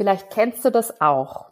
Vielleicht 0.00 0.30
kennst 0.30 0.64
du 0.64 0.70
das 0.70 1.02
auch. 1.02 1.50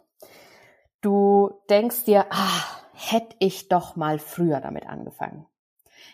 Du 1.01 1.61
denkst 1.69 2.05
dir, 2.05 2.25
ah, 2.31 2.63
hätte 2.93 3.35
ich 3.37 3.67
doch 3.67 3.95
mal 3.95 4.17
früher 4.17 4.59
damit 4.59 4.87
angefangen. 4.87 5.45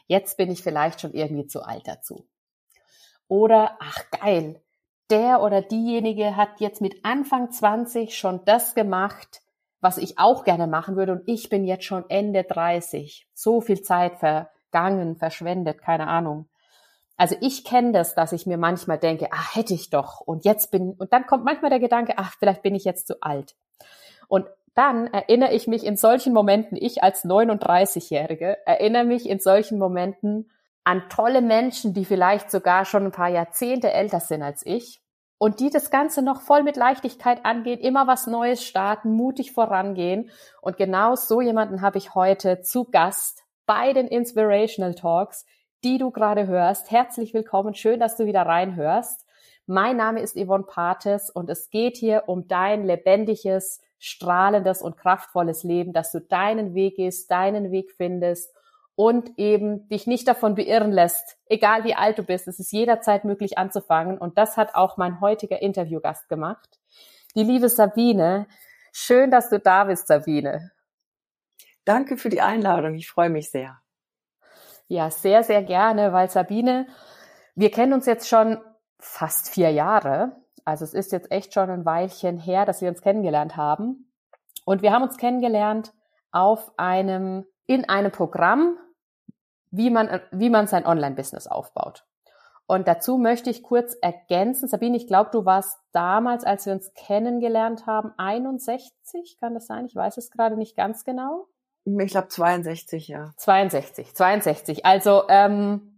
Jetzt 0.08 0.36
bin 0.36 0.52
ich 0.52 0.62
vielleicht 0.62 1.00
schon 1.00 1.14
irgendwie 1.14 1.48
zu 1.48 1.64
alt 1.64 1.88
dazu. 1.88 2.28
Oder, 3.30 3.78
ach 3.80 4.04
geil, 4.12 4.62
der 5.10 5.42
oder 5.42 5.62
diejenige 5.62 6.36
hat 6.36 6.60
jetzt 6.60 6.82
mit 6.82 7.06
Anfang 7.06 7.52
20 7.52 8.18
schon 8.18 8.44
das 8.44 8.76
gemacht, 8.76 9.42
was 9.80 9.98
ich 9.98 10.20
auch 10.20 10.44
gerne 10.44 10.68
machen 10.68 10.98
würde 10.98 11.14
und 11.14 11.24
ich 11.28 11.48
bin 11.48 11.64
jetzt 11.64 11.86
schon 11.86 12.04
Ende 12.10 12.44
30. 12.44 13.30
So 13.34 13.62
viel 13.62 13.82
Zeit 13.82 14.18
vergangen, 14.18 15.16
verschwendet, 15.16 15.82
keine 15.82 16.08
Ahnung. 16.08 16.50
Also 17.18 17.36
ich 17.42 17.64
kenne 17.64 17.92
das, 17.92 18.16
dass 18.16 18.34
ich 18.34 18.46
mir 18.46 18.58
manchmal 18.58 18.98
denke, 18.98 19.30
ach, 19.32 19.56
hätte 19.56 19.74
ich 19.74 19.90
doch. 19.90 20.20
Und 20.20 20.46
jetzt 20.46 20.72
bin, 20.72 20.94
und 20.98 21.14
dann 21.14 21.26
kommt 21.26 21.46
manchmal 21.46 21.70
der 21.70 21.80
Gedanke, 21.80 22.14
ach, 22.18 22.34
vielleicht 22.38 22.62
bin 22.62 22.76
ich 22.76 22.84
jetzt 22.84 23.08
zu 23.08 23.22
alt. 23.22 23.56
Und 24.28 24.48
dann 24.74 25.08
erinnere 25.08 25.54
ich 25.54 25.68
mich 25.68 25.86
in 25.86 25.96
solchen 25.96 26.34
Momenten, 26.34 26.78
ich 26.80 27.02
als 27.02 27.24
39-Jährige, 27.24 28.58
erinnere 28.66 29.06
mich 29.06 29.30
in 29.30 29.40
solchen 29.40 29.80
Momenten 29.80 30.52
an 30.84 31.04
tolle 31.10 31.42
Menschen, 31.42 31.94
die 31.94 32.06
vielleicht 32.06 32.52
sogar 32.52 32.86
schon 32.86 33.06
ein 33.06 33.12
paar 33.12 33.30
Jahrzehnte 33.30 33.92
älter 33.92 34.20
sind 34.20 34.44
als 34.44 34.66
ich 34.66 35.02
und 35.38 35.60
die 35.60 35.70
das 35.70 35.90
Ganze 35.90 36.22
noch 36.22 36.42
voll 36.42 36.64
mit 36.64 36.76
Leichtigkeit 36.76 37.46
angehen, 37.46 37.80
immer 37.80 38.08
was 38.08 38.28
Neues 38.28 38.64
starten, 38.64 39.12
mutig 39.12 39.52
vorangehen. 39.54 40.30
Und 40.62 40.78
genau 40.78 41.16
so 41.16 41.42
jemanden 41.42 41.82
habe 41.82 41.98
ich 41.98 42.14
heute 42.14 42.62
zu 42.62 42.86
Gast 42.86 43.44
bei 43.66 43.94
den 43.94 44.08
Inspirational 44.08 44.94
Talks 44.94 45.46
die 45.86 46.00
du 46.00 46.10
gerade 46.10 46.48
hörst. 46.48 46.90
Herzlich 46.90 47.36
willkommen. 47.36 47.76
Schön, 47.76 48.00
dass 48.00 48.18
du 48.18 48.26
wieder 48.26 48.42
reinhörst. 48.42 49.24
Mein 49.68 49.98
Name 49.98 50.20
ist 50.20 50.36
Yvonne 50.36 50.64
Pates 50.64 51.30
und 51.30 51.48
es 51.48 51.70
geht 51.70 51.96
hier 51.96 52.24
um 52.26 52.48
dein 52.48 52.86
lebendiges, 52.86 53.82
strahlendes 54.00 54.82
und 54.82 54.98
kraftvolles 54.98 55.64
Leben, 55.64 55.94
dass 55.94 56.12
du 56.12 56.22
deinen 56.22 56.74
Weg 56.74 56.96
gehst, 56.96 57.30
deinen 57.30 57.72
Weg 57.72 57.92
findest 57.92 58.52
und 58.96 59.38
eben 59.38 59.88
dich 59.88 60.08
nicht 60.08 60.28
davon 60.28 60.56
beirren 60.56 60.92
lässt, 60.92 61.38
egal 61.46 61.84
wie 61.84 61.94
alt 61.94 62.18
du 62.18 62.24
bist. 62.24 62.48
Es 62.48 62.58
ist 62.58 62.72
jederzeit 62.72 63.24
möglich 63.24 63.60
anzufangen 63.60 64.18
und 64.18 64.40
das 64.40 64.58
hat 64.58 64.74
auch 64.74 64.98
mein 64.98 65.22
heutiger 65.22 65.62
Interviewgast 65.62 66.28
gemacht. 66.30 66.80
Die 67.36 67.44
liebe 67.44 67.70
Sabine. 67.70 68.48
Schön, 68.92 69.30
dass 69.30 69.50
du 69.50 69.60
da 69.60 69.84
bist, 69.84 70.08
Sabine. 70.08 70.72
Danke 71.84 72.18
für 72.18 72.30
die 72.30 72.42
Einladung. 72.42 72.96
Ich 72.96 73.08
freue 73.08 73.30
mich 73.30 73.52
sehr. 73.52 73.80
Ja, 74.88 75.10
sehr, 75.10 75.44
sehr 75.44 75.64
gerne, 75.64 76.14
weil 76.14 76.30
Sabine, 76.30 76.88
wir 77.56 77.72
kennen 77.72 77.94
uns 77.94 78.06
jetzt 78.06 78.28
schon 78.28 78.60
fast 79.00 79.50
vier 79.50 79.72
Jahre. 79.72 80.36
Also 80.64 80.84
es 80.84 80.94
ist 80.94 81.12
jetzt 81.12 81.32
echt 81.32 81.54
schon 81.54 81.70
ein 81.70 81.86
Weilchen 81.86 82.38
her, 82.38 82.66
dass 82.66 82.82
wir 82.82 82.90
uns 82.90 83.02
kennengelernt 83.02 83.56
haben. 83.58 84.12
Und 84.66 84.82
wir 84.82 84.92
haben 84.92 85.04
uns 85.04 85.18
kennengelernt 85.18 85.94
auf 86.32 86.72
einem, 86.78 87.46
in 87.66 87.88
einem 87.88 88.12
Programm, 88.12 88.78
wie 89.72 89.90
man, 89.90 90.22
wie 90.32 90.50
man 90.50 90.68
sein 90.68 90.86
Online-Business 90.86 91.48
aufbaut. 91.48 92.06
Und 92.68 92.88
dazu 92.88 93.18
möchte 93.18 93.50
ich 93.50 93.62
kurz 93.62 93.96
ergänzen, 94.02 94.68
Sabine, 94.68 94.98
ich 94.98 95.08
glaube, 95.08 95.30
du 95.32 95.46
warst 95.46 95.80
damals, 95.92 96.44
als 96.44 96.66
wir 96.66 96.74
uns 96.74 96.94
kennengelernt 96.96 97.86
haben, 97.86 98.12
61, 98.18 99.38
kann 99.40 99.54
das 99.54 99.68
sein? 99.68 99.86
Ich 99.86 99.96
weiß 99.96 100.18
es 100.18 100.32
gerade 100.32 100.58
nicht 100.58 100.76
ganz 100.76 101.04
genau. 101.04 101.48
Ich 101.86 102.12
glaube 102.12 102.30
62, 102.30 103.08
ja. 103.08 103.34
62, 103.38 104.16
62. 104.16 104.86
Also 104.86 105.24
ähm, 105.30 105.96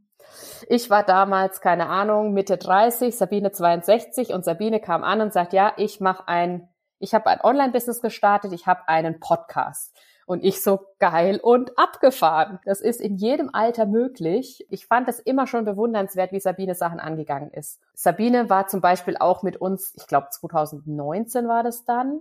ich 0.67 0.89
war 0.89 1.03
damals, 1.03 1.61
keine 1.61 1.87
Ahnung, 1.87 2.33
Mitte 2.33 2.57
30, 2.57 3.15
Sabine 3.15 3.51
62 3.51 4.33
und 4.33 4.43
Sabine 4.43 4.81
kam 4.81 5.03
an 5.03 5.21
und 5.21 5.31
sagt, 5.31 5.53
ja, 5.53 5.73
ich 5.77 6.01
mache 6.01 6.27
ein, 6.27 6.67
ich 6.99 7.13
habe 7.13 7.27
ein 7.27 7.41
Online-Business 7.41 8.01
gestartet, 8.01 8.51
ich 8.53 8.67
habe 8.67 8.87
einen 8.87 9.19
Podcast. 9.19 9.95
Und 10.25 10.43
ich 10.43 10.61
so 10.61 10.81
geil 10.99 11.39
und 11.41 11.77
abgefahren. 11.79 12.59
Das 12.65 12.81
ist 12.81 12.99
in 12.99 13.15
jedem 13.15 13.49
Alter 13.53 13.85
möglich. 13.85 14.67
Ich 14.69 14.85
fand 14.85 15.07
es 15.07 15.19
immer 15.19 15.47
schon 15.47 15.63
bewundernswert, 15.63 16.33
wie 16.33 16.41
Sabine 16.41 16.75
Sachen 16.75 16.99
angegangen 16.99 17.49
ist. 17.51 17.79
Sabine 17.93 18.49
war 18.49 18.67
zum 18.67 18.81
Beispiel 18.81 19.15
auch 19.15 19.41
mit 19.41 19.55
uns, 19.55 19.93
ich 19.95 20.05
glaube 20.05 20.27
2019 20.31 21.47
war 21.47 21.63
das 21.63 21.85
dann, 21.85 22.19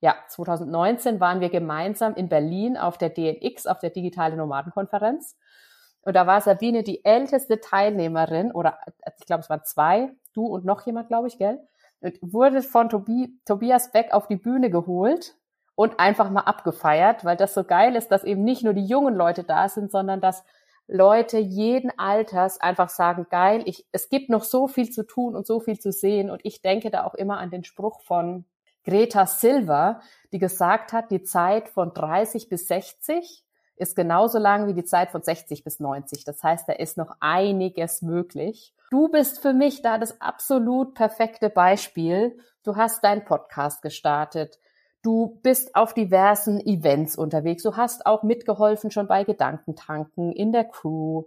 ja, 0.00 0.16
2019 0.28 1.20
waren 1.20 1.40
wir 1.40 1.50
gemeinsam 1.50 2.14
in 2.14 2.28
Berlin 2.28 2.76
auf 2.76 2.98
der 2.98 3.10
DNX, 3.10 3.66
auf 3.66 3.78
der 3.78 3.90
Digitale 3.90 4.36
Nomadenkonferenz. 4.36 5.36
Und 6.02 6.14
da 6.14 6.26
war 6.26 6.40
Sabine 6.40 6.82
die 6.82 7.04
älteste 7.04 7.60
Teilnehmerin, 7.60 8.52
oder 8.52 8.78
ich 9.18 9.26
glaube, 9.26 9.40
es 9.40 9.50
waren 9.50 9.64
zwei, 9.64 10.10
du 10.32 10.46
und 10.46 10.64
noch 10.64 10.86
jemand, 10.86 11.08
glaube 11.08 11.28
ich, 11.28 11.38
gell? 11.38 11.60
Und 12.00 12.16
wurde 12.22 12.62
von 12.62 12.88
Tobi, 12.88 13.36
Tobias 13.44 13.90
Beck 13.90 14.12
auf 14.12 14.28
die 14.28 14.36
Bühne 14.36 14.70
geholt 14.70 15.34
und 15.74 15.98
einfach 15.98 16.30
mal 16.30 16.42
abgefeiert, 16.42 17.24
weil 17.24 17.36
das 17.36 17.54
so 17.54 17.64
geil 17.64 17.96
ist, 17.96 18.08
dass 18.08 18.22
eben 18.22 18.44
nicht 18.44 18.62
nur 18.62 18.72
die 18.72 18.86
jungen 18.86 19.16
Leute 19.16 19.42
da 19.42 19.68
sind, 19.68 19.90
sondern 19.90 20.20
dass 20.20 20.44
Leute 20.86 21.38
jeden 21.38 21.90
Alters 21.98 22.60
einfach 22.60 22.88
sagen, 22.88 23.26
geil, 23.28 23.62
ich, 23.66 23.84
es 23.92 24.08
gibt 24.08 24.30
noch 24.30 24.44
so 24.44 24.68
viel 24.68 24.90
zu 24.90 25.04
tun 25.04 25.36
und 25.36 25.46
so 25.46 25.60
viel 25.60 25.78
zu 25.78 25.92
sehen. 25.92 26.30
Und 26.30 26.40
ich 26.44 26.62
denke 26.62 26.90
da 26.90 27.04
auch 27.04 27.14
immer 27.14 27.38
an 27.38 27.50
den 27.50 27.64
Spruch 27.64 28.00
von 28.00 28.44
Greta 28.88 29.26
Silver, 29.26 30.00
die 30.32 30.38
gesagt 30.38 30.94
hat, 30.94 31.10
die 31.10 31.22
Zeit 31.22 31.68
von 31.68 31.92
30 31.92 32.48
bis 32.48 32.68
60 32.68 33.44
ist 33.76 33.94
genauso 33.94 34.38
lang 34.38 34.66
wie 34.66 34.72
die 34.72 34.84
Zeit 34.84 35.10
von 35.10 35.22
60 35.22 35.62
bis 35.62 35.78
90. 35.78 36.24
Das 36.24 36.42
heißt, 36.42 36.66
da 36.66 36.72
ist 36.72 36.96
noch 36.96 37.14
einiges 37.20 38.00
möglich. 38.00 38.74
Du 38.90 39.08
bist 39.08 39.40
für 39.40 39.52
mich 39.52 39.82
da 39.82 39.98
das 39.98 40.22
absolut 40.22 40.94
perfekte 40.94 41.50
Beispiel. 41.50 42.38
Du 42.64 42.76
hast 42.76 43.04
deinen 43.04 43.26
Podcast 43.26 43.82
gestartet. 43.82 44.58
Du 45.02 45.38
bist 45.42 45.74
auf 45.74 45.92
diversen 45.92 46.58
Events 46.58 47.14
unterwegs. 47.14 47.64
Du 47.64 47.76
hast 47.76 48.06
auch 48.06 48.22
mitgeholfen 48.22 48.90
schon 48.90 49.06
bei 49.06 49.22
Gedankentanken 49.22 50.32
in 50.32 50.50
der 50.50 50.64
Crew. 50.64 51.24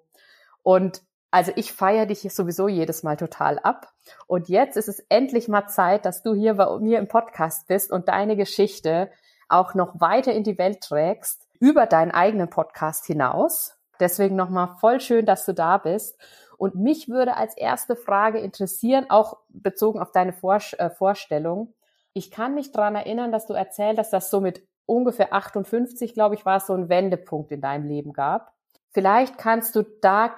Und 0.64 1.04
also 1.32 1.54
ich 1.56 1.72
feiere 1.72 2.06
dich 2.06 2.22
sowieso 2.34 2.68
jedes 2.68 3.04
Mal 3.04 3.16
total 3.16 3.58
ab. 3.58 3.94
Und 4.28 4.50
jetzt 4.50 4.76
ist 4.76 4.90
es 4.90 5.00
endlich 5.08 5.48
mal 5.48 5.68
Zeit, 5.68 6.06
dass 6.06 6.22
du 6.22 6.34
hier 6.34 6.56
bei 6.56 6.78
mir 6.80 7.00
im 7.00 7.08
Podcast 7.08 7.68
bist 7.68 7.92
und 7.92 8.10
deine 8.10 8.36
Geschichte 8.36 9.10
auch 9.48 9.74
noch 9.74 10.00
weiter 10.02 10.34
in 10.34 10.44
die 10.44 10.58
Welt 10.58 10.82
trägst, 10.82 11.48
über 11.60 11.86
deinen 11.86 12.12
eigenen 12.12 12.50
Podcast 12.50 13.06
hinaus. 13.06 13.78
Deswegen 14.00 14.36
nochmal 14.36 14.76
voll 14.80 15.00
schön, 15.00 15.26
dass 15.26 15.46
du 15.46 15.54
da 15.54 15.78
bist. 15.78 16.18
Und 16.58 16.76
mich 16.76 17.08
würde 17.08 17.38
als 17.38 17.56
erste 17.56 17.96
Frage 17.96 18.40
interessieren, 18.40 19.06
auch 19.10 19.38
bezogen 19.50 20.00
auf 20.00 20.12
deine 20.12 20.34
Vor 20.34 20.60
äh, 20.78 20.90
Vorstellung. 20.90 21.74
Ich 22.14 22.30
kann 22.30 22.56
mich 22.56 22.72
dran 22.72 22.96
erinnern, 22.96 23.32
dass 23.32 23.48
du 23.48 23.54
erzählt 23.54 23.98
hast, 23.98 24.12
dass 24.12 24.30
so 24.30 24.42
mit 24.42 24.62
ungefähr 24.86 25.34
58, 25.34 26.14
glaube 26.14 26.36
ich, 26.36 26.46
war 26.46 26.58
es 26.58 26.68
so 26.68 26.74
ein 26.74 26.90
Wendepunkt 26.90 27.52
in 27.52 27.62
deinem 27.62 27.88
Leben 27.88 28.12
gab. 28.12 28.54
Vielleicht 28.92 29.38
kannst 29.38 29.76
du 29.76 29.84
da 30.02 30.34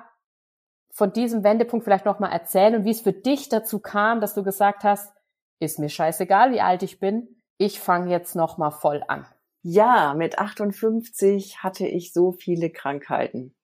von 0.94 1.12
diesem 1.12 1.44
Wendepunkt 1.44 1.84
vielleicht 1.84 2.06
nochmal 2.06 2.32
erzählen 2.32 2.76
und 2.76 2.86
wie 2.86 2.92
es 2.92 3.02
für 3.02 3.14
dich 3.14 3.50
dazu 3.50 3.80
kam, 3.80 4.22
dass 4.22 4.36
du 4.36 4.44
gesagt 4.44 4.84
hast, 4.84 5.12
ist 5.60 5.80
mir 5.80 5.90
scheißegal, 5.90 6.52
wie 6.52 6.62
alt 6.62 6.84
ich 6.84 7.00
bin, 7.00 7.42
ich 7.58 7.80
fange 7.80 8.12
jetzt 8.12 8.36
nochmal 8.36 8.72
voll 8.72 9.04
an. 9.08 9.26
Ja, 9.64 10.14
mit 10.14 10.38
58 10.38 11.64
hatte 11.64 11.88
ich 11.88 12.14
so 12.14 12.32
viele 12.32 12.70
Krankheiten. 12.70 13.56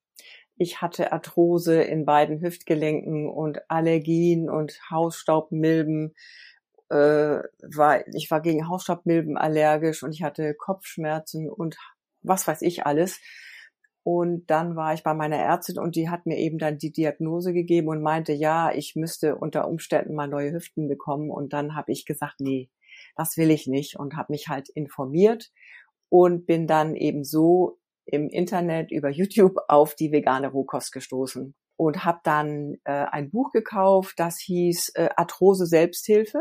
Ich 0.56 0.82
hatte 0.82 1.12
Arthrose 1.12 1.82
in 1.82 2.06
beiden 2.06 2.42
Hüftgelenken 2.42 3.30
und 3.30 3.70
Allergien 3.70 4.50
und 4.50 4.80
Hausstaubmilben. 4.90 6.16
Äh, 6.90 6.96
war, 7.62 8.08
ich 8.08 8.32
war 8.32 8.42
gegen 8.42 8.68
Hausstaubmilben 8.68 9.38
allergisch 9.38 10.02
und 10.02 10.14
ich 10.14 10.24
hatte 10.24 10.56
Kopfschmerzen 10.56 11.50
und 11.50 11.78
was 12.22 12.48
weiß 12.48 12.62
ich 12.64 12.86
alles. 12.86 13.20
Und 14.12 14.50
dann 14.50 14.76
war 14.76 14.96
ich 14.96 15.04
bei 15.04 15.14
meiner 15.14 15.38
Ärztin 15.38 15.78
und 15.78 15.96
die 15.96 16.10
hat 16.10 16.26
mir 16.26 16.40
eben 16.40 16.58
dann 16.58 16.80
die 16.80 16.92
Diagnose 16.92 17.54
gegeben 17.54 17.90
und 17.90 18.02
meinte, 18.02 18.34
ja, 18.34 18.72
ich 18.72 18.96
müsste 18.96 19.36
unter 19.36 19.68
Umständen 19.68 20.16
mal 20.16 20.28
neue 20.28 20.52
Hüften 20.52 20.88
bekommen. 20.88 21.30
Und 21.30 21.54
dann 21.54 21.76
habe 21.76 21.92
ich 21.92 22.06
gesagt, 22.06 22.40
nee, 22.40 22.72
das 23.16 23.38
will 23.38 23.52
ich 23.52 23.68
nicht 23.68 24.00
und 24.00 24.18
habe 24.18 24.34
mich 24.34 24.48
halt 24.48 24.68
informiert 24.70 25.52
und 26.10 26.48
bin 26.48 26.66
dann 26.66 26.96
eben 26.96 27.24
so 27.24 27.78
im 28.06 28.30
Internet 28.30 28.92
über 28.92 29.12
YouTube 29.12 29.58
auf 29.68 29.94
die 29.94 30.12
vegane 30.12 30.48
Rohkost 30.48 30.92
gestoßen 30.92 31.54
und 31.76 32.04
habe 32.04 32.22
dann 32.24 32.78
äh, 32.86 33.06
ein 33.12 33.30
Buch 33.30 33.52
gekauft, 33.52 34.16
das 34.18 34.40
hieß 34.40 34.90
äh, 34.96 35.10
Arthrose 35.18 35.68
Selbsthilfe 35.68 36.40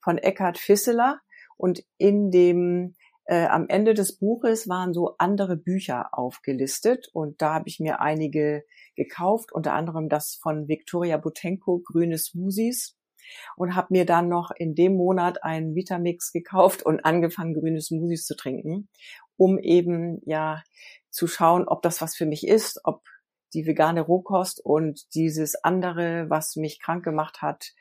von 0.00 0.16
Eckhard 0.16 0.58
Fisseler 0.58 1.18
und 1.56 1.82
in 1.98 2.30
dem 2.30 2.94
äh, 3.30 3.46
am 3.46 3.68
Ende 3.68 3.94
des 3.94 4.18
Buches 4.18 4.68
waren 4.68 4.92
so 4.92 5.14
andere 5.18 5.56
Bücher 5.56 6.18
aufgelistet 6.18 7.08
und 7.12 7.40
da 7.40 7.54
habe 7.54 7.68
ich 7.68 7.78
mir 7.78 8.00
einige 8.00 8.64
gekauft, 8.96 9.52
unter 9.52 9.72
anderem 9.72 10.08
das 10.08 10.34
von 10.42 10.66
Viktoria 10.66 11.16
Butenko, 11.16 11.78
Grüne 11.78 12.18
Smoothies 12.18 12.98
und 13.54 13.76
habe 13.76 13.86
mir 13.90 14.04
dann 14.04 14.28
noch 14.28 14.50
in 14.50 14.74
dem 14.74 14.96
Monat 14.96 15.44
einen 15.44 15.76
Vitamix 15.76 16.32
gekauft 16.32 16.82
und 16.82 17.04
angefangen, 17.04 17.54
grüne 17.54 17.80
Smoothies 17.80 18.26
zu 18.26 18.34
trinken, 18.34 18.88
um 19.36 19.60
eben 19.60 20.20
ja 20.26 20.64
zu 21.10 21.28
schauen, 21.28 21.68
ob 21.68 21.82
das 21.82 22.00
was 22.00 22.16
für 22.16 22.26
mich 22.26 22.44
ist, 22.44 22.80
ob 22.82 23.04
die 23.54 23.64
vegane 23.64 24.00
Rohkost 24.00 24.60
und 24.60 25.14
dieses 25.14 25.54
andere, 25.54 26.28
was 26.30 26.56
mich 26.56 26.80
krank 26.80 27.04
gemacht 27.04 27.42
hat, 27.42 27.74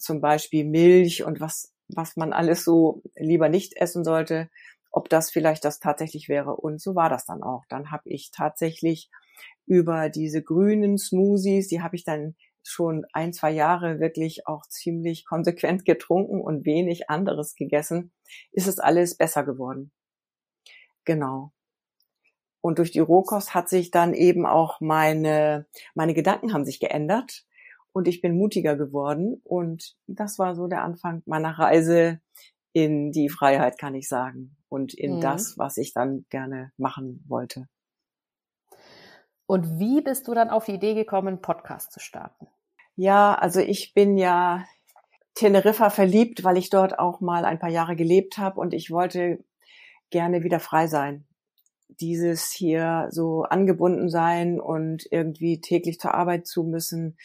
zum 0.00 0.20
Beispiel 0.20 0.64
Milch 0.64 1.22
und 1.22 1.38
was 1.38 1.74
was 1.88 2.16
man 2.16 2.32
alles 2.32 2.64
so 2.64 3.02
lieber 3.16 3.48
nicht 3.48 3.76
essen 3.76 4.04
sollte, 4.04 4.48
ob 4.94 5.08
das 5.08 5.30
vielleicht 5.30 5.64
das 5.64 5.80
tatsächlich 5.80 6.28
wäre. 6.28 6.54
Und 6.54 6.80
so 6.80 6.94
war 6.94 7.08
das 7.08 7.26
dann 7.26 7.42
auch. 7.42 7.64
Dann 7.68 7.90
habe 7.90 8.08
ich 8.08 8.30
tatsächlich 8.30 9.10
über 9.66 10.08
diese 10.08 10.40
grünen 10.40 10.98
Smoothies, 10.98 11.66
die 11.66 11.82
habe 11.82 11.96
ich 11.96 12.04
dann 12.04 12.36
schon 12.62 13.04
ein, 13.12 13.32
zwei 13.32 13.50
Jahre 13.50 13.98
wirklich 13.98 14.46
auch 14.46 14.62
ziemlich 14.68 15.26
konsequent 15.26 15.84
getrunken 15.84 16.40
und 16.40 16.64
wenig 16.64 17.10
anderes 17.10 17.56
gegessen, 17.56 18.12
ist 18.52 18.68
es 18.68 18.78
alles 18.78 19.16
besser 19.16 19.42
geworden. 19.42 19.90
Genau. 21.04 21.52
Und 22.60 22.78
durch 22.78 22.92
die 22.92 23.00
Rohkost 23.00 23.52
hat 23.52 23.68
sich 23.68 23.90
dann 23.90 24.14
eben 24.14 24.46
auch 24.46 24.80
meine, 24.80 25.66
meine 25.94 26.14
Gedanken 26.14 26.54
haben 26.54 26.64
sich 26.64 26.78
geändert 26.78 27.44
und 27.92 28.06
ich 28.06 28.20
bin 28.20 28.36
mutiger 28.36 28.76
geworden. 28.76 29.40
Und 29.42 29.96
das 30.06 30.38
war 30.38 30.54
so 30.54 30.68
der 30.68 30.82
Anfang 30.82 31.22
meiner 31.26 31.58
Reise 31.58 32.20
in 32.72 33.12
die 33.12 33.28
Freiheit, 33.28 33.76
kann 33.78 33.94
ich 33.94 34.08
sagen. 34.08 34.56
Und 34.74 34.94
in 34.94 35.16
mhm. 35.16 35.20
das, 35.20 35.58
was 35.58 35.76
ich 35.76 35.92
dann 35.92 36.26
gerne 36.30 36.72
machen 36.76 37.24
wollte. 37.28 37.68
Und 39.46 39.78
wie 39.78 40.00
bist 40.00 40.26
du 40.26 40.34
dann 40.34 40.50
auf 40.50 40.64
die 40.64 40.74
Idee 40.74 40.94
gekommen, 40.94 41.28
einen 41.28 41.42
Podcast 41.42 41.92
zu 41.92 42.00
starten? 42.00 42.46
Ja, 42.96 43.34
also 43.34 43.60
ich 43.60 43.94
bin 43.94 44.16
ja 44.16 44.64
Teneriffa 45.34 45.90
verliebt, 45.90 46.44
weil 46.44 46.56
ich 46.56 46.70
dort 46.70 46.98
auch 46.98 47.20
mal 47.20 47.44
ein 47.44 47.58
paar 47.58 47.70
Jahre 47.70 47.96
gelebt 47.96 48.38
habe 48.38 48.60
und 48.60 48.72
ich 48.72 48.90
wollte 48.90 49.44
gerne 50.10 50.44
wieder 50.44 50.60
frei 50.60 50.86
sein 50.86 51.26
dieses 52.00 52.50
hier 52.50 53.08
so 53.10 53.42
angebunden 53.42 54.08
sein 54.08 54.60
und 54.60 55.06
irgendwie 55.10 55.60
täglich 55.60 55.98
zur 55.98 56.14
Arbeit 56.14 56.46
zu 56.46 56.64
müssen, 56.64 57.16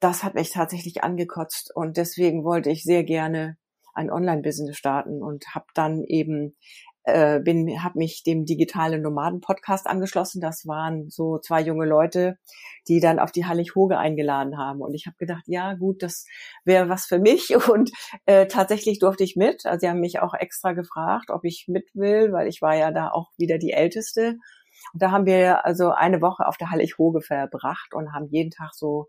das 0.00 0.22
hat 0.24 0.34
mich 0.34 0.50
tatsächlich 0.50 1.04
angekotzt 1.04 1.74
und 1.74 1.96
deswegen 1.96 2.44
wollte 2.44 2.70
ich 2.70 2.82
sehr 2.84 3.04
gerne 3.04 3.58
ein 4.00 4.10
Online-Business 4.10 4.76
starten 4.76 5.22
und 5.22 5.54
habe 5.54 5.66
dann 5.74 6.04
eben 6.04 6.56
äh, 7.04 7.40
bin, 7.40 7.82
habe 7.82 7.98
mich 7.98 8.22
dem 8.24 8.44
digitalen 8.44 9.02
Nomaden 9.02 9.40
Podcast 9.40 9.86
angeschlossen. 9.86 10.40
Das 10.40 10.66
waren 10.66 11.08
so 11.08 11.38
zwei 11.38 11.62
junge 11.62 11.86
Leute, 11.86 12.38
die 12.88 13.00
dann 13.00 13.18
auf 13.18 13.32
die 13.32 13.46
Hallig 13.46 13.74
Hoge 13.74 13.98
eingeladen 13.98 14.58
haben. 14.58 14.80
Und 14.80 14.94
ich 14.94 15.06
habe 15.06 15.16
gedacht, 15.18 15.44
ja 15.46 15.74
gut, 15.74 16.02
das 16.02 16.26
wäre 16.64 16.88
was 16.88 17.06
für 17.06 17.18
mich. 17.18 17.54
Und 17.70 17.90
äh, 18.26 18.46
tatsächlich 18.46 18.98
durfte 18.98 19.24
ich 19.24 19.36
mit. 19.36 19.64
Also 19.66 19.80
sie 19.80 19.88
haben 19.88 20.00
mich 20.00 20.20
auch 20.20 20.34
extra 20.34 20.72
gefragt, 20.72 21.30
ob 21.30 21.44
ich 21.44 21.66
mit 21.68 21.88
will, 21.94 22.32
weil 22.32 22.48
ich 22.48 22.60
war 22.60 22.76
ja 22.76 22.90
da 22.90 23.10
auch 23.10 23.30
wieder 23.38 23.58
die 23.58 23.72
Älteste. 23.72 24.36
Und 24.92 25.02
da 25.02 25.10
haben 25.10 25.26
wir 25.26 25.64
also 25.64 25.90
eine 25.90 26.20
Woche 26.20 26.46
auf 26.46 26.56
der 26.56 26.70
Hallig 26.70 26.98
Hoge 26.98 27.20
verbracht 27.20 27.94
und 27.94 28.12
haben 28.12 28.28
jeden 28.30 28.50
Tag 28.50 28.74
so, 28.74 29.06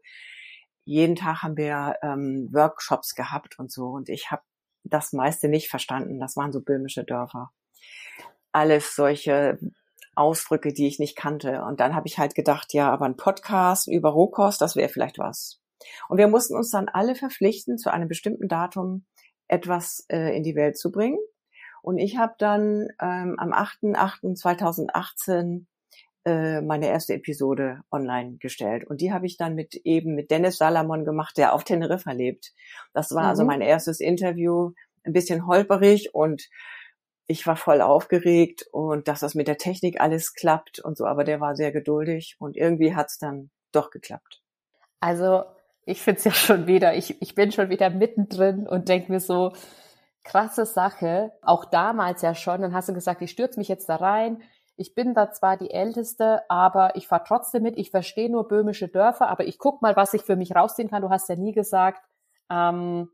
jeden 0.83 1.15
Tag 1.15 1.43
haben 1.43 1.57
wir 1.57 1.95
ähm, 2.01 2.49
Workshops 2.51 3.15
gehabt 3.15 3.59
und 3.59 3.71
so. 3.71 3.87
Und 3.87 4.09
ich 4.09 4.31
habe 4.31 4.41
das 4.83 5.13
meiste 5.13 5.47
nicht 5.47 5.69
verstanden. 5.69 6.19
Das 6.19 6.35
waren 6.35 6.51
so 6.51 6.61
böhmische 6.61 7.03
Dörfer 7.03 7.51
alles 8.51 8.95
solche 8.95 9.57
Ausdrücke, 10.15 10.73
die 10.73 10.87
ich 10.87 10.97
nicht 10.99 11.15
kannte. 11.15 11.63
Und 11.63 11.79
dann 11.79 11.95
habe 11.95 12.07
ich 12.07 12.19
halt 12.19 12.35
gedacht, 12.35 12.73
ja, 12.73 12.91
aber 12.91 13.05
ein 13.05 13.15
Podcast 13.15 13.87
über 13.87 14.09
Rohkost, 14.09 14.59
das 14.61 14.75
wäre 14.75 14.89
vielleicht 14.89 15.19
was. 15.19 15.61
Und 16.09 16.17
wir 16.17 16.27
mussten 16.27 16.55
uns 16.55 16.69
dann 16.69 16.89
alle 16.89 17.15
verpflichten, 17.15 17.77
zu 17.77 17.89
einem 17.91 18.09
bestimmten 18.09 18.47
Datum 18.47 19.05
etwas 19.47 20.05
äh, 20.09 20.35
in 20.35 20.43
die 20.43 20.55
Welt 20.55 20.77
zu 20.77 20.91
bringen. 20.91 21.19
Und 21.81 21.97
ich 21.97 22.17
habe 22.17 22.35
dann 22.37 22.89
ähm, 23.01 23.37
am 23.39 23.53
8.8.2018 23.53 25.65
äh, 26.25 26.61
meine 26.61 26.87
erste 26.87 27.13
Episode 27.13 27.81
online 27.91 28.37
gestellt. 28.37 28.85
Und 28.85 29.01
die 29.01 29.11
habe 29.11 29.25
ich 29.25 29.37
dann 29.37 29.55
mit 29.55 29.75
eben 29.75 30.15
mit 30.15 30.31
Dennis 30.31 30.57
Salamon 30.57 31.05
gemacht, 31.05 31.37
der 31.37 31.53
auf 31.53 31.63
Teneriffa 31.63 32.11
lebt. 32.11 32.53
Das 32.93 33.11
war 33.11 33.23
also 33.23 33.43
mhm. 33.43 33.49
also 33.49 33.59
mein 33.59 33.61
erstes 33.61 33.99
Interview, 33.99 34.71
ein 35.03 35.13
bisschen 35.13 35.47
holperig 35.47 36.13
und 36.13 36.47
ich 37.27 37.47
war 37.47 37.55
voll 37.55 37.81
aufgeregt 37.81 38.67
und 38.71 39.07
dass 39.07 39.21
das 39.21 39.35
mit 39.35 39.47
der 39.47 39.57
Technik 39.57 39.99
alles 40.01 40.33
klappt 40.33 40.79
und 40.79 40.97
so, 40.97 41.05
aber 41.05 41.23
der 41.23 41.39
war 41.39 41.55
sehr 41.55 41.71
geduldig 41.71 42.35
und 42.39 42.57
irgendwie 42.57 42.93
hat's 42.93 43.17
dann 43.17 43.49
doch 43.71 43.89
geklappt. 43.89 44.41
Also 44.99 45.43
ich 45.85 46.01
find's 46.01 46.23
ja 46.23 46.31
schon 46.31 46.67
wieder, 46.67 46.95
ich, 46.95 47.21
ich 47.21 47.33
bin 47.33 47.51
schon 47.51 47.69
wieder 47.69 47.89
mittendrin 47.89 48.67
und 48.67 48.89
denk 48.89 49.09
mir 49.09 49.19
so, 49.19 49.53
krasse 50.23 50.65
Sache, 50.65 51.31
auch 51.41 51.65
damals 51.65 52.21
ja 52.21 52.35
schon, 52.35 52.61
dann 52.61 52.73
hast 52.73 52.89
du 52.89 52.93
gesagt, 52.93 53.21
ich 53.21 53.31
stürze 53.31 53.59
mich 53.59 53.67
jetzt 53.67 53.89
da 53.89 53.95
rein, 53.95 54.41
ich 54.81 54.95
bin 54.95 55.13
da 55.13 55.31
zwar 55.31 55.57
die 55.57 55.69
Älteste, 55.69 56.41
aber 56.49 56.95
ich 56.95 57.07
fahre 57.07 57.23
trotzdem 57.27 57.61
mit, 57.61 57.77
ich 57.77 57.91
verstehe 57.91 58.31
nur 58.31 58.47
böhmische 58.47 58.87
Dörfer, 58.87 59.27
aber 59.27 59.45
ich 59.45 59.59
guck 59.59 59.83
mal, 59.83 59.95
was 59.95 60.15
ich 60.15 60.23
für 60.23 60.35
mich 60.35 60.55
rausziehen 60.55 60.89
kann. 60.89 61.03
Du 61.03 61.11
hast 61.11 61.29
ja 61.29 61.35
nie 61.35 61.53
gesagt, 61.53 62.01
ähm, 62.49 63.07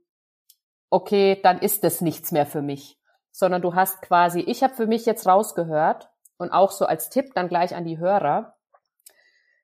okay, 0.89 1.39
dann 1.43 1.59
ist 1.59 1.83
das 1.83 1.99
nichts 1.99 2.31
mehr 2.31 2.45
für 2.45 2.61
mich. 2.61 2.97
Sondern 3.33 3.61
du 3.61 3.75
hast 3.75 4.01
quasi, 4.01 4.39
ich 4.39 4.63
habe 4.63 4.75
für 4.75 4.87
mich 4.87 5.05
jetzt 5.05 5.27
rausgehört 5.27 6.09
und 6.37 6.51
auch 6.51 6.71
so 6.71 6.85
als 6.85 7.09
Tipp 7.09 7.33
dann 7.35 7.49
gleich 7.49 7.75
an 7.75 7.83
die 7.83 7.99
Hörer, 7.99 8.55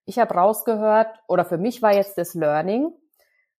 ich 0.04 0.20
habe 0.20 0.34
rausgehört 0.34 1.08
oder 1.30 1.46
für 1.46 1.58
mich 1.58 1.82
war 1.82 1.94
jetzt 1.94 2.18
das 2.18 2.34
Learning, 2.34 2.92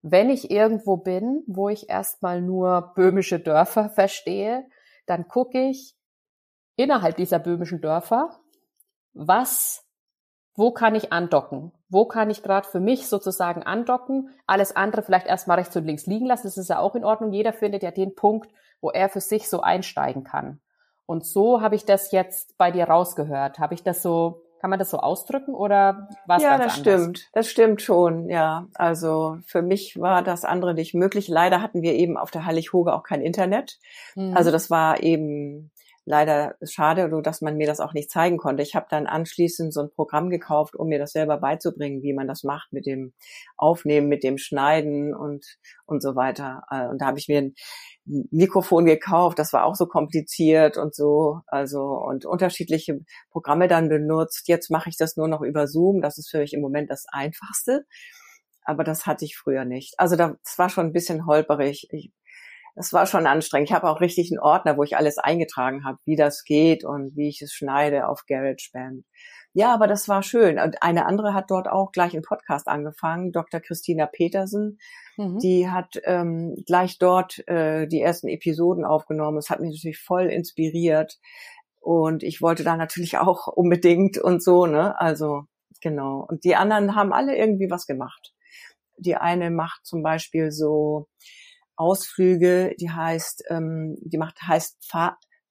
wenn 0.02 0.28
ich 0.28 0.50
irgendwo 0.50 0.98
bin, 0.98 1.42
wo 1.46 1.70
ich 1.70 1.88
erstmal 1.88 2.42
nur 2.42 2.92
böhmische 2.94 3.40
Dörfer 3.40 3.88
verstehe, 3.94 4.66
dann 5.06 5.28
gucke 5.28 5.70
ich 5.70 5.96
innerhalb 6.76 7.16
dieser 7.16 7.38
böhmischen 7.38 7.80
Dörfer, 7.80 8.30
was, 9.12 9.84
wo 10.54 10.72
kann 10.72 10.94
ich 10.94 11.12
andocken? 11.12 11.72
Wo 11.88 12.06
kann 12.06 12.30
ich 12.30 12.42
gerade 12.42 12.68
für 12.68 12.80
mich 12.80 13.06
sozusagen 13.06 13.62
andocken? 13.62 14.30
Alles 14.46 14.74
andere 14.74 15.02
vielleicht 15.02 15.26
erstmal 15.26 15.58
rechts 15.58 15.76
und 15.76 15.84
links 15.84 16.06
liegen 16.06 16.26
lassen, 16.26 16.46
das 16.46 16.56
ist 16.56 16.70
ja 16.70 16.78
auch 16.78 16.94
in 16.94 17.04
Ordnung. 17.04 17.32
Jeder 17.32 17.52
findet 17.52 17.82
ja 17.82 17.90
den 17.90 18.14
Punkt, 18.14 18.50
wo 18.80 18.90
er 18.90 19.08
für 19.08 19.20
sich 19.20 19.48
so 19.48 19.60
einsteigen 19.60 20.24
kann. 20.24 20.60
Und 21.06 21.24
so 21.24 21.60
habe 21.60 21.74
ich 21.74 21.84
das 21.84 22.12
jetzt 22.12 22.56
bei 22.56 22.70
dir 22.70 22.84
rausgehört. 22.84 23.58
Habe 23.58 23.74
ich 23.74 23.82
das 23.82 24.02
so, 24.02 24.42
kann 24.60 24.70
man 24.70 24.78
das 24.78 24.90
so 24.90 24.98
ausdrücken 24.98 25.54
oder 25.54 26.08
was? 26.26 26.42
Ja, 26.42 26.56
das 26.56 26.60
anders? 26.60 26.78
stimmt. 26.78 27.28
Das 27.34 27.48
stimmt 27.48 27.82
schon, 27.82 28.28
ja. 28.30 28.66
Also 28.74 29.38
für 29.46 29.62
mich 29.62 30.00
war 30.00 30.22
das 30.22 30.44
andere 30.44 30.74
nicht 30.74 30.94
möglich. 30.94 31.28
Leider 31.28 31.60
hatten 31.60 31.82
wir 31.82 31.92
eben 31.92 32.16
auf 32.16 32.30
der 32.30 32.46
Heilighoge 32.46 32.94
auch 32.94 33.02
kein 33.02 33.20
Internet. 33.20 33.78
Mhm. 34.14 34.34
Also 34.34 34.50
das 34.50 34.70
war 34.70 35.02
eben 35.02 35.70
leider 36.04 36.56
schade, 36.62 37.10
dass 37.22 37.40
man 37.40 37.56
mir 37.56 37.66
das 37.66 37.80
auch 37.80 37.94
nicht 37.94 38.10
zeigen 38.10 38.36
konnte. 38.36 38.62
Ich 38.62 38.74
habe 38.74 38.86
dann 38.90 39.06
anschließend 39.06 39.72
so 39.72 39.80
ein 39.82 39.90
Programm 39.90 40.30
gekauft, 40.30 40.76
um 40.76 40.88
mir 40.88 40.98
das 40.98 41.12
selber 41.12 41.38
beizubringen, 41.38 42.02
wie 42.02 42.12
man 42.12 42.28
das 42.28 42.44
macht 42.44 42.72
mit 42.72 42.86
dem 42.86 43.12
Aufnehmen, 43.56 44.08
mit 44.08 44.22
dem 44.22 44.38
Schneiden 44.38 45.14
und 45.14 45.58
und 45.86 46.02
so 46.02 46.14
weiter. 46.16 46.64
Äh, 46.70 46.88
und 46.88 47.00
da 47.00 47.06
habe 47.06 47.18
ich 47.18 47.28
mir 47.28 47.38
ein 47.42 47.54
Mikrofon 48.04 48.84
gekauft, 48.84 49.38
das 49.38 49.52
war 49.52 49.64
auch 49.64 49.74
so 49.74 49.86
kompliziert 49.86 50.76
und 50.76 50.94
so, 50.94 51.40
also 51.46 51.82
und 51.82 52.26
unterschiedliche 52.26 53.00
Programme 53.30 53.68
dann 53.68 53.88
benutzt. 53.88 54.48
Jetzt 54.48 54.70
mache 54.70 54.90
ich 54.90 54.96
das 54.96 55.16
nur 55.16 55.28
noch 55.28 55.40
über 55.42 55.66
Zoom, 55.66 56.02
das 56.02 56.18
ist 56.18 56.30
für 56.30 56.38
mich 56.38 56.52
im 56.52 56.60
Moment 56.60 56.90
das 56.90 57.06
einfachste, 57.10 57.86
aber 58.64 58.84
das 58.84 59.06
hatte 59.06 59.24
ich 59.24 59.36
früher 59.36 59.64
nicht. 59.64 59.94
Also 59.98 60.16
das 60.16 60.36
war 60.56 60.68
schon 60.70 60.86
ein 60.86 60.92
bisschen 60.92 61.26
holperig. 61.26 61.88
Ich, 61.92 62.12
das 62.74 62.92
war 62.92 63.06
schon 63.06 63.26
anstrengend. 63.26 63.70
Ich 63.70 63.74
habe 63.74 63.88
auch 63.88 64.00
richtig 64.00 64.30
einen 64.30 64.40
Ordner, 64.40 64.76
wo 64.76 64.82
ich 64.82 64.96
alles 64.96 65.18
eingetragen 65.18 65.84
habe, 65.84 65.98
wie 66.04 66.16
das 66.16 66.44
geht 66.44 66.84
und 66.84 67.16
wie 67.16 67.28
ich 67.28 67.40
es 67.40 67.52
schneide 67.52 68.08
auf 68.08 68.24
GarageBand. 68.26 69.04
Ja, 69.52 69.72
aber 69.72 69.86
das 69.86 70.08
war 70.08 70.24
schön. 70.24 70.58
Und 70.58 70.82
eine 70.82 71.06
andere 71.06 71.32
hat 71.32 71.50
dort 71.50 71.68
auch 71.68 71.92
gleich 71.92 72.12
einen 72.12 72.22
Podcast 72.22 72.66
angefangen, 72.66 73.30
Dr. 73.30 73.60
Christina 73.60 74.06
Petersen. 74.06 74.78
Mhm. 75.16 75.38
Die 75.38 75.70
hat 75.70 76.00
ähm, 76.02 76.56
gleich 76.66 76.98
dort 76.98 77.46
äh, 77.46 77.86
die 77.86 78.00
ersten 78.00 78.26
Episoden 78.26 78.84
aufgenommen. 78.84 79.38
Es 79.38 79.50
hat 79.50 79.60
mich 79.60 79.70
natürlich 79.70 80.00
voll 80.00 80.26
inspiriert. 80.26 81.20
Und 81.80 82.24
ich 82.24 82.42
wollte 82.42 82.64
da 82.64 82.76
natürlich 82.76 83.18
auch 83.18 83.46
unbedingt 83.54 84.18
und 84.18 84.42
so, 84.42 84.66
ne? 84.66 84.98
Also, 85.00 85.44
genau. 85.80 86.26
Und 86.28 86.42
die 86.42 86.56
anderen 86.56 86.96
haben 86.96 87.12
alle 87.12 87.36
irgendwie 87.36 87.70
was 87.70 87.86
gemacht. 87.86 88.32
Die 88.96 89.14
eine 89.14 89.52
macht 89.52 89.86
zum 89.86 90.02
Beispiel 90.02 90.50
so 90.50 91.06
Ausflüge, 91.76 92.74
die 92.78 92.90
heißt, 92.90 93.44
ähm, 93.50 93.96
die 94.00 94.18
macht 94.18 94.40
heißt 94.42 94.78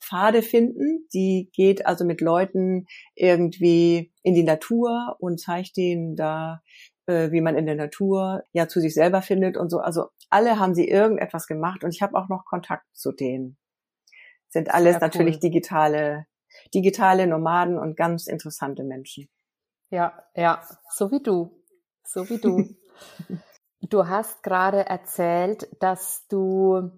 Pfade 0.03 0.41
finden. 0.41 1.07
Die 1.13 1.49
geht 1.53 1.85
also 1.85 2.05
mit 2.05 2.21
Leuten 2.21 2.85
irgendwie 3.15 4.11
in 4.21 4.33
die 4.33 4.43
Natur 4.43 5.15
und 5.19 5.39
zeigt 5.39 5.77
denen 5.77 6.15
da, 6.15 6.61
äh, 7.05 7.31
wie 7.31 7.41
man 7.41 7.55
in 7.55 7.65
der 7.65 7.75
Natur 7.75 8.43
ja 8.51 8.67
zu 8.67 8.79
sich 8.79 8.93
selber 8.93 9.21
findet 9.21 9.57
und 9.57 9.69
so. 9.69 9.79
Also 9.79 10.07
alle 10.29 10.59
haben 10.59 10.75
sie 10.75 10.87
irgendetwas 10.87 11.47
gemacht 11.47 11.83
und 11.83 11.93
ich 11.93 12.01
habe 12.01 12.17
auch 12.17 12.29
noch 12.29 12.45
Kontakt 12.45 12.85
zu 12.93 13.11
denen. 13.11 13.57
Sind 14.49 14.73
alles 14.73 14.99
natürlich 14.99 15.35
cool. 15.35 15.41
digitale, 15.41 16.27
digitale 16.73 17.25
Nomaden 17.25 17.79
und 17.79 17.97
ganz 17.97 18.27
interessante 18.27 18.83
Menschen. 18.83 19.29
Ja, 19.89 20.23
ja, 20.35 20.63
so 20.89 21.11
wie 21.11 21.21
du. 21.21 21.63
So 22.03 22.29
wie 22.29 22.37
du. 22.37 22.75
du 23.89 24.07
hast 24.07 24.43
gerade 24.43 24.85
erzählt, 24.85 25.67
dass 25.81 26.27
du 26.27 26.91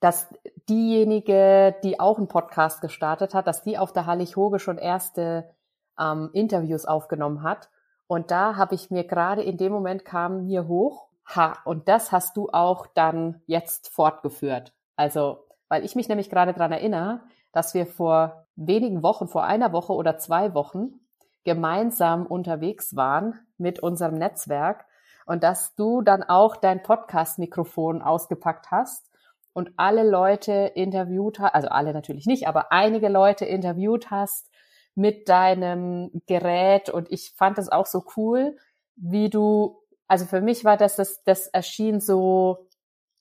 dass 0.00 0.28
diejenige, 0.68 1.74
die 1.82 1.98
auch 1.98 2.18
einen 2.18 2.28
Podcast 2.28 2.80
gestartet 2.80 3.34
hat, 3.34 3.46
dass 3.46 3.64
die 3.64 3.78
auf 3.78 3.92
der 3.92 4.06
Hallig 4.06 4.36
Hoge 4.36 4.60
schon 4.60 4.78
erste 4.78 5.50
ähm, 5.98 6.30
Interviews 6.32 6.84
aufgenommen 6.84 7.42
hat. 7.42 7.68
Und 8.06 8.30
da 8.30 8.56
habe 8.56 8.74
ich 8.74 8.90
mir 8.90 9.04
gerade 9.04 9.42
in 9.42 9.56
dem 9.56 9.72
Moment 9.72 10.04
kam 10.04 10.46
mir 10.46 10.68
hoch, 10.68 11.08
ha, 11.26 11.58
und 11.64 11.88
das 11.88 12.12
hast 12.12 12.36
du 12.36 12.48
auch 12.50 12.86
dann 12.86 13.42
jetzt 13.46 13.88
fortgeführt. 13.88 14.72
Also, 14.96 15.44
weil 15.68 15.84
ich 15.84 15.96
mich 15.96 16.08
nämlich 16.08 16.30
gerade 16.30 16.54
dran 16.54 16.72
erinnere, 16.72 17.20
dass 17.52 17.74
wir 17.74 17.86
vor 17.86 18.46
wenigen 18.56 19.02
Wochen, 19.02 19.28
vor 19.28 19.44
einer 19.44 19.72
Woche 19.72 19.92
oder 19.92 20.18
zwei 20.18 20.54
Wochen 20.54 21.00
gemeinsam 21.44 22.24
unterwegs 22.24 22.94
waren 22.94 23.38
mit 23.58 23.80
unserem 23.80 24.14
Netzwerk 24.14 24.86
und 25.28 25.42
dass 25.42 25.74
du 25.74 26.00
dann 26.00 26.22
auch 26.22 26.56
dein 26.56 26.82
Podcast-Mikrofon 26.82 28.00
ausgepackt 28.00 28.70
hast 28.70 29.10
und 29.52 29.72
alle 29.76 30.08
Leute 30.08 30.72
interviewt 30.74 31.38
hast, 31.38 31.54
also 31.54 31.68
alle 31.68 31.92
natürlich 31.92 32.24
nicht, 32.24 32.48
aber 32.48 32.72
einige 32.72 33.10
Leute 33.10 33.44
interviewt 33.44 34.10
hast 34.10 34.50
mit 34.94 35.28
deinem 35.28 36.10
Gerät 36.26 36.88
und 36.88 37.12
ich 37.12 37.34
fand 37.36 37.58
das 37.58 37.68
auch 37.68 37.84
so 37.84 38.04
cool, 38.16 38.56
wie 38.96 39.28
du, 39.28 39.78
also 40.06 40.24
für 40.24 40.40
mich 40.40 40.64
war 40.64 40.78
das, 40.78 40.96
das, 40.96 41.22
das 41.24 41.46
erschien 41.48 42.00
so, 42.00 42.66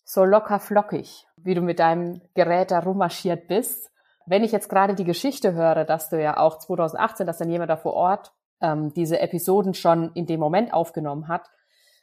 so 0.06 0.24
locker 0.24 0.62
flockig, 0.62 1.28
wie 1.36 1.56
du 1.56 1.62
mit 1.62 1.80
deinem 1.80 2.22
Gerät 2.36 2.72
da 2.72 2.80
rummarschiert 2.80 3.50
bist. 3.50 3.92
Wenn 4.26 4.46
ich 4.46 4.54
jetzt 4.54 4.70
gerade 4.70 4.96
die 4.96 5.04
Geschichte 5.04 5.54
höre, 5.54 5.84
dass 5.84 6.10
du 6.10 6.22
ja 6.22 6.38
auch 6.38 6.58
2018, 6.58 7.28
dass 7.28 7.38
dann 7.38 7.50
jemand 7.50 7.70
da 7.70 7.76
vor 7.76 7.94
Ort 7.96 8.32
ähm, 8.62 8.94
diese 8.94 9.20
Episoden 9.20 9.74
schon 9.74 10.14
in 10.14 10.26
dem 10.26 10.40
Moment 10.40 10.74
aufgenommen 10.74 11.28
hat, 11.28 11.50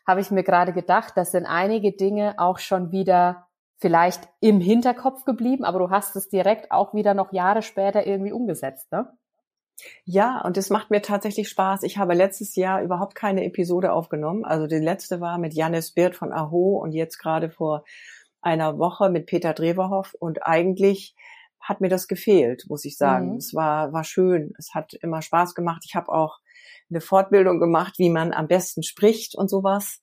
habe 0.07 0.21
ich 0.21 0.31
mir 0.31 0.43
gerade 0.43 0.73
gedacht, 0.73 1.15
das 1.17 1.33
sind 1.33 1.47
einige 1.47 1.93
Dinge 1.93 2.35
auch 2.39 2.59
schon 2.59 2.93
wieder 2.93 3.47
vielleicht 3.79 4.29
im 4.41 4.61
Hinterkopf 4.61 5.25
geblieben, 5.25 5.65
aber 5.65 5.79
du 5.79 5.91
hast 5.91 6.17
es 6.17 6.29
direkt 6.29 6.71
auch 6.71 6.95
wieder 6.95 7.15
noch 7.15 7.33
Jahre 7.33 7.63
später 7.63 8.07
irgendwie 8.07 8.33
umgesetzt, 8.33 8.91
ne? 8.93 9.13
Ja, 10.05 10.41
und 10.43 10.57
es 10.57 10.71
macht 10.71 10.91
mir 10.91 11.03
tatsächlich 11.03 11.49
Spaß. 11.49 11.83
Ich 11.83 11.99
habe 11.99 12.15
letztes 12.15 12.55
Jahr 12.55 12.83
überhaupt 12.83 13.15
keine 13.15 13.45
Episode 13.45 13.93
aufgenommen. 13.93 14.45
Also 14.45 14.67
die 14.67 14.77
letzte 14.77 15.21
war 15.21 15.39
mit 15.39 15.53
Janis 15.53 15.93
Birth 15.93 16.15
von 16.15 16.33
Aho 16.33 16.79
und 16.79 16.93
jetzt 16.93 17.19
gerade 17.19 17.51
vor 17.51 17.85
einer 18.41 18.79
Woche 18.79 19.11
mit 19.11 19.27
Peter 19.27 19.53
Dreverhoff. 19.53 20.15
Und 20.19 20.47
eigentlich 20.47 21.17
hat 21.61 21.81
mir 21.81 21.89
das 21.89 22.09
gefehlt, 22.09 22.65
muss 22.69 22.85
ich 22.85 22.97
sagen. 22.97 23.33
Mhm. 23.33 23.37
Es 23.39 23.55
war, 23.55 23.93
war 23.93 24.05
schön. 24.05 24.53
Es 24.59 24.75
hat 24.75 24.95
immer 24.95 25.23
Spaß 25.23 25.55
gemacht. 25.55 25.83
Ich 25.87 25.97
habe 25.97 26.13
auch 26.13 26.39
eine 26.91 27.01
Fortbildung 27.01 27.61
gemacht, 27.61 27.95
wie 27.99 28.11
man 28.11 28.33
am 28.33 28.47
besten 28.47 28.83
spricht 28.83 29.35
und 29.35 29.49
sowas. 29.49 30.01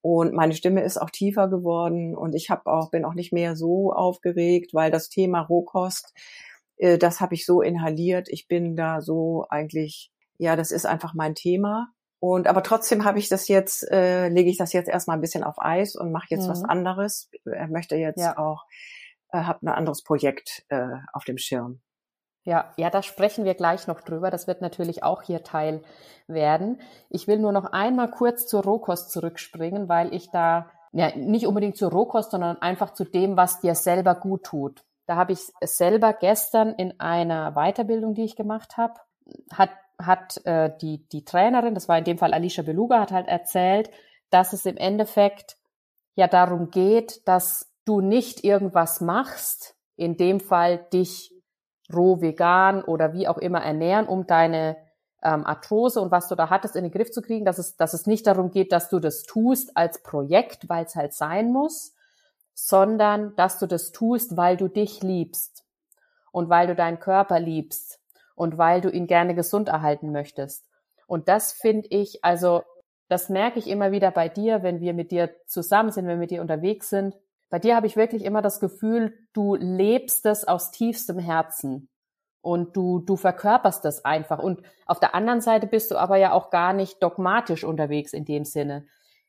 Und 0.00 0.34
meine 0.34 0.54
Stimme 0.54 0.84
ist 0.84 0.98
auch 0.98 1.10
tiefer 1.10 1.48
geworden 1.48 2.16
und 2.16 2.34
ich 2.34 2.48
habe 2.48 2.66
auch 2.66 2.90
bin 2.90 3.04
auch 3.04 3.14
nicht 3.14 3.32
mehr 3.32 3.56
so 3.56 3.92
aufgeregt, 3.92 4.72
weil 4.72 4.90
das 4.90 5.08
Thema 5.08 5.40
Rohkost, 5.40 6.14
äh, 6.76 6.96
das 6.98 7.20
habe 7.20 7.34
ich 7.34 7.44
so 7.44 7.60
inhaliert. 7.60 8.28
Ich 8.28 8.46
bin 8.46 8.76
da 8.76 9.00
so 9.00 9.46
eigentlich, 9.50 10.12
ja, 10.38 10.54
das 10.54 10.70
ist 10.70 10.86
einfach 10.86 11.14
mein 11.14 11.34
Thema. 11.34 11.88
Und 12.20 12.46
aber 12.46 12.62
trotzdem 12.62 13.04
habe 13.04 13.18
ich 13.18 13.28
das 13.28 13.48
jetzt, 13.48 13.82
äh, 13.90 14.28
lege 14.28 14.48
ich 14.48 14.58
das 14.58 14.72
jetzt 14.72 14.88
erstmal 14.88 15.16
ein 15.16 15.20
bisschen 15.20 15.44
auf 15.44 15.56
Eis 15.58 15.96
und 15.96 16.12
mache 16.12 16.28
jetzt 16.30 16.46
mhm. 16.46 16.50
was 16.50 16.64
anderes. 16.64 17.28
Er 17.44 17.68
möchte 17.68 17.96
jetzt 17.96 18.20
ja. 18.20 18.38
auch, 18.38 18.64
äh, 19.32 19.38
habe 19.38 19.66
ein 19.66 19.68
anderes 19.68 20.02
Projekt 20.02 20.64
äh, 20.68 20.86
auf 21.12 21.24
dem 21.24 21.36
Schirm. 21.36 21.80
Ja, 22.46 22.72
ja, 22.76 22.90
da 22.90 23.02
sprechen 23.02 23.44
wir 23.44 23.54
gleich 23.54 23.88
noch 23.88 24.00
drüber. 24.02 24.30
Das 24.30 24.46
wird 24.46 24.62
natürlich 24.62 25.02
auch 25.02 25.22
hier 25.22 25.42
Teil 25.42 25.82
werden. 26.28 26.80
Ich 27.10 27.26
will 27.26 27.40
nur 27.40 27.50
noch 27.50 27.72
einmal 27.72 28.08
kurz 28.08 28.46
zur 28.46 28.62
Rohkost 28.62 29.10
zurückspringen, 29.10 29.88
weil 29.88 30.14
ich 30.14 30.30
da 30.30 30.70
ja 30.92 31.10
nicht 31.16 31.48
unbedingt 31.48 31.76
zur 31.76 31.90
Rohkost, 31.90 32.30
sondern 32.30 32.62
einfach 32.62 32.94
zu 32.94 33.02
dem, 33.02 33.36
was 33.36 33.60
dir 33.60 33.74
selber 33.74 34.14
gut 34.14 34.44
tut. 34.44 34.84
Da 35.06 35.16
habe 35.16 35.32
ich 35.32 35.40
selber 35.60 36.12
gestern 36.12 36.72
in 36.74 37.00
einer 37.00 37.54
Weiterbildung, 37.56 38.14
die 38.14 38.24
ich 38.24 38.36
gemacht 38.36 38.76
habe, 38.76 38.94
hat 39.52 39.70
hat 40.00 40.44
äh, 40.44 40.70
die 40.80 41.08
die 41.08 41.24
Trainerin, 41.24 41.74
das 41.74 41.88
war 41.88 41.98
in 41.98 42.04
dem 42.04 42.18
Fall 42.18 42.32
Alicia 42.32 42.62
Beluga, 42.62 43.00
hat 43.00 43.10
halt 43.12 43.26
erzählt, 43.26 43.90
dass 44.30 44.52
es 44.52 44.66
im 44.66 44.76
Endeffekt 44.76 45.56
ja 46.14 46.28
darum 46.28 46.70
geht, 46.70 47.26
dass 47.26 47.72
du 47.86 48.00
nicht 48.00 48.44
irgendwas 48.44 49.00
machst, 49.00 49.74
in 49.96 50.16
dem 50.16 50.38
Fall 50.38 50.86
dich 50.92 51.35
roh 51.92 52.20
vegan 52.20 52.82
oder 52.82 53.12
wie 53.12 53.28
auch 53.28 53.38
immer 53.38 53.62
ernähren, 53.62 54.06
um 54.06 54.26
deine 54.26 54.76
ähm, 55.22 55.44
Arthrose 55.46 56.00
und 56.00 56.10
was 56.10 56.28
du 56.28 56.34
da 56.34 56.50
hattest 56.50 56.76
in 56.76 56.84
den 56.84 56.92
Griff 56.92 57.10
zu 57.10 57.22
kriegen, 57.22 57.44
dass 57.44 57.58
es, 57.58 57.76
dass 57.76 57.94
es 57.94 58.06
nicht 58.06 58.26
darum 58.26 58.50
geht, 58.50 58.72
dass 58.72 58.88
du 58.88 58.98
das 58.98 59.22
tust 59.22 59.76
als 59.76 60.02
Projekt, 60.02 60.68
weil 60.68 60.84
es 60.84 60.94
halt 60.94 61.14
sein 61.14 61.52
muss, 61.52 61.94
sondern 62.54 63.34
dass 63.36 63.58
du 63.58 63.66
das 63.66 63.92
tust, 63.92 64.36
weil 64.36 64.56
du 64.56 64.68
dich 64.68 65.02
liebst 65.02 65.64
und 66.32 66.48
weil 66.48 66.66
du 66.66 66.74
deinen 66.74 67.00
Körper 67.00 67.40
liebst 67.40 68.00
und 68.34 68.58
weil 68.58 68.80
du 68.80 68.90
ihn 68.90 69.06
gerne 69.06 69.34
gesund 69.34 69.68
erhalten 69.68 70.12
möchtest. 70.12 70.64
Und 71.06 71.28
das 71.28 71.52
finde 71.52 71.88
ich, 71.90 72.24
also 72.24 72.62
das 73.08 73.28
merke 73.28 73.58
ich 73.58 73.68
immer 73.68 73.92
wieder 73.92 74.10
bei 74.10 74.28
dir, 74.28 74.62
wenn 74.62 74.80
wir 74.80 74.92
mit 74.92 75.10
dir 75.10 75.30
zusammen 75.46 75.92
sind, 75.92 76.04
wenn 76.04 76.14
wir 76.14 76.20
mit 76.20 76.30
dir 76.30 76.40
unterwegs 76.40 76.90
sind, 76.90 77.16
bei 77.48 77.58
dir 77.58 77.76
habe 77.76 77.86
ich 77.86 77.96
wirklich 77.96 78.24
immer 78.24 78.42
das 78.42 78.60
Gefühl, 78.60 79.14
du 79.32 79.54
lebst 79.54 80.26
es 80.26 80.46
aus 80.46 80.70
tiefstem 80.70 81.18
Herzen 81.18 81.88
und 82.40 82.76
du, 82.76 83.00
du 83.00 83.16
verkörperst 83.16 83.84
das 83.84 84.04
einfach. 84.04 84.38
Und 84.38 84.62
auf 84.86 85.00
der 85.00 85.14
anderen 85.14 85.40
Seite 85.40 85.66
bist 85.66 85.90
du 85.90 85.96
aber 85.96 86.16
ja 86.16 86.32
auch 86.32 86.50
gar 86.50 86.72
nicht 86.72 87.02
dogmatisch 87.02 87.64
unterwegs 87.64 88.12
in 88.12 88.24
dem 88.24 88.44
Sinne. 88.44 88.86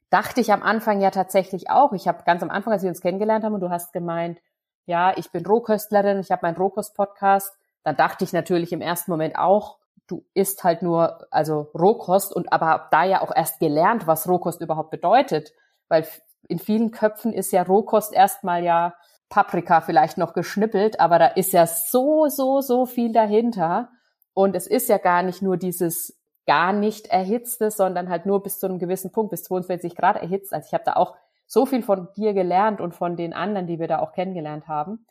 Dachte 0.09 0.41
ich 0.41 0.53
am 0.53 0.63
Anfang 0.63 1.01
ja 1.01 1.11
tatsächlich 1.11 1.69
auch. 1.69 1.93
Ich 1.93 2.07
habe 2.07 2.23
ganz 2.25 2.41
am 2.41 2.49
Anfang, 2.49 2.73
als 2.73 2.83
wir 2.83 2.89
uns 2.89 3.01
kennengelernt 3.01 3.43
haben 3.43 3.53
und 3.53 3.61
du 3.61 3.69
hast 3.69 3.91
gemeint, 3.91 4.39
ja, 4.85 5.15
ich 5.17 5.31
bin 5.31 5.45
Rohköstlerin, 5.45 6.19
ich 6.19 6.31
habe 6.31 6.45
meinen 6.45 6.57
Rohkost-Podcast, 6.57 7.57
dann 7.83 7.97
dachte 7.97 8.23
ich 8.23 8.33
natürlich 8.33 8.71
im 8.71 8.81
ersten 8.81 9.11
Moment 9.11 9.37
auch, 9.37 9.77
du 10.07 10.25
isst 10.33 10.63
halt 10.63 10.81
nur, 10.81 11.27
also 11.29 11.69
Rohkost 11.73 12.33
und 12.33 12.53
aber 12.53 12.87
da 12.91 13.03
ja 13.03 13.21
auch 13.21 13.35
erst 13.35 13.59
gelernt, 13.59 14.07
was 14.07 14.27
Rohkost 14.27 14.61
überhaupt 14.61 14.91
bedeutet, 14.91 15.53
weil 15.89 16.07
in 16.47 16.59
vielen 16.59 16.91
Köpfen 16.91 17.33
ist 17.33 17.51
ja 17.51 17.63
Rohkost 17.63 18.13
erstmal 18.13 18.63
ja 18.63 18.95
Paprika 19.29 19.81
vielleicht 19.81 20.17
noch 20.17 20.33
geschnippelt, 20.33 20.99
aber 20.99 21.19
da 21.19 21.27
ist 21.27 21.53
ja 21.53 21.67
so, 21.67 22.27
so, 22.29 22.61
so 22.61 22.85
viel 22.85 23.11
dahinter. 23.11 23.89
Und 24.33 24.55
es 24.55 24.67
ist 24.67 24.87
ja 24.87 24.97
gar 24.97 25.23
nicht 25.23 25.41
nur 25.41 25.57
dieses 25.57 26.17
gar 26.45 26.71
nicht 26.71 27.07
erhitzte, 27.07 27.71
sondern 27.71 28.09
halt 28.09 28.25
nur 28.25 28.41
bis 28.41 28.59
zu 28.59 28.67
einem 28.67 28.79
gewissen 28.79 29.11
Punkt, 29.11 29.31
bis 29.31 29.43
42 29.43 29.95
Grad 29.95 30.15
erhitzt. 30.15 30.53
Also 30.53 30.67
ich 30.67 30.73
habe 30.73 30.85
da 30.85 30.93
auch 30.93 31.15
so 31.45 31.65
viel 31.65 31.83
von 31.83 32.07
dir 32.15 32.33
gelernt 32.33 32.79
und 32.79 32.95
von 32.95 33.17
den 33.17 33.33
anderen, 33.33 33.67
die 33.67 33.79
wir 33.79 33.87
da 33.87 33.99
auch 33.99 34.13
kennengelernt 34.13 34.67
haben. 34.67 35.05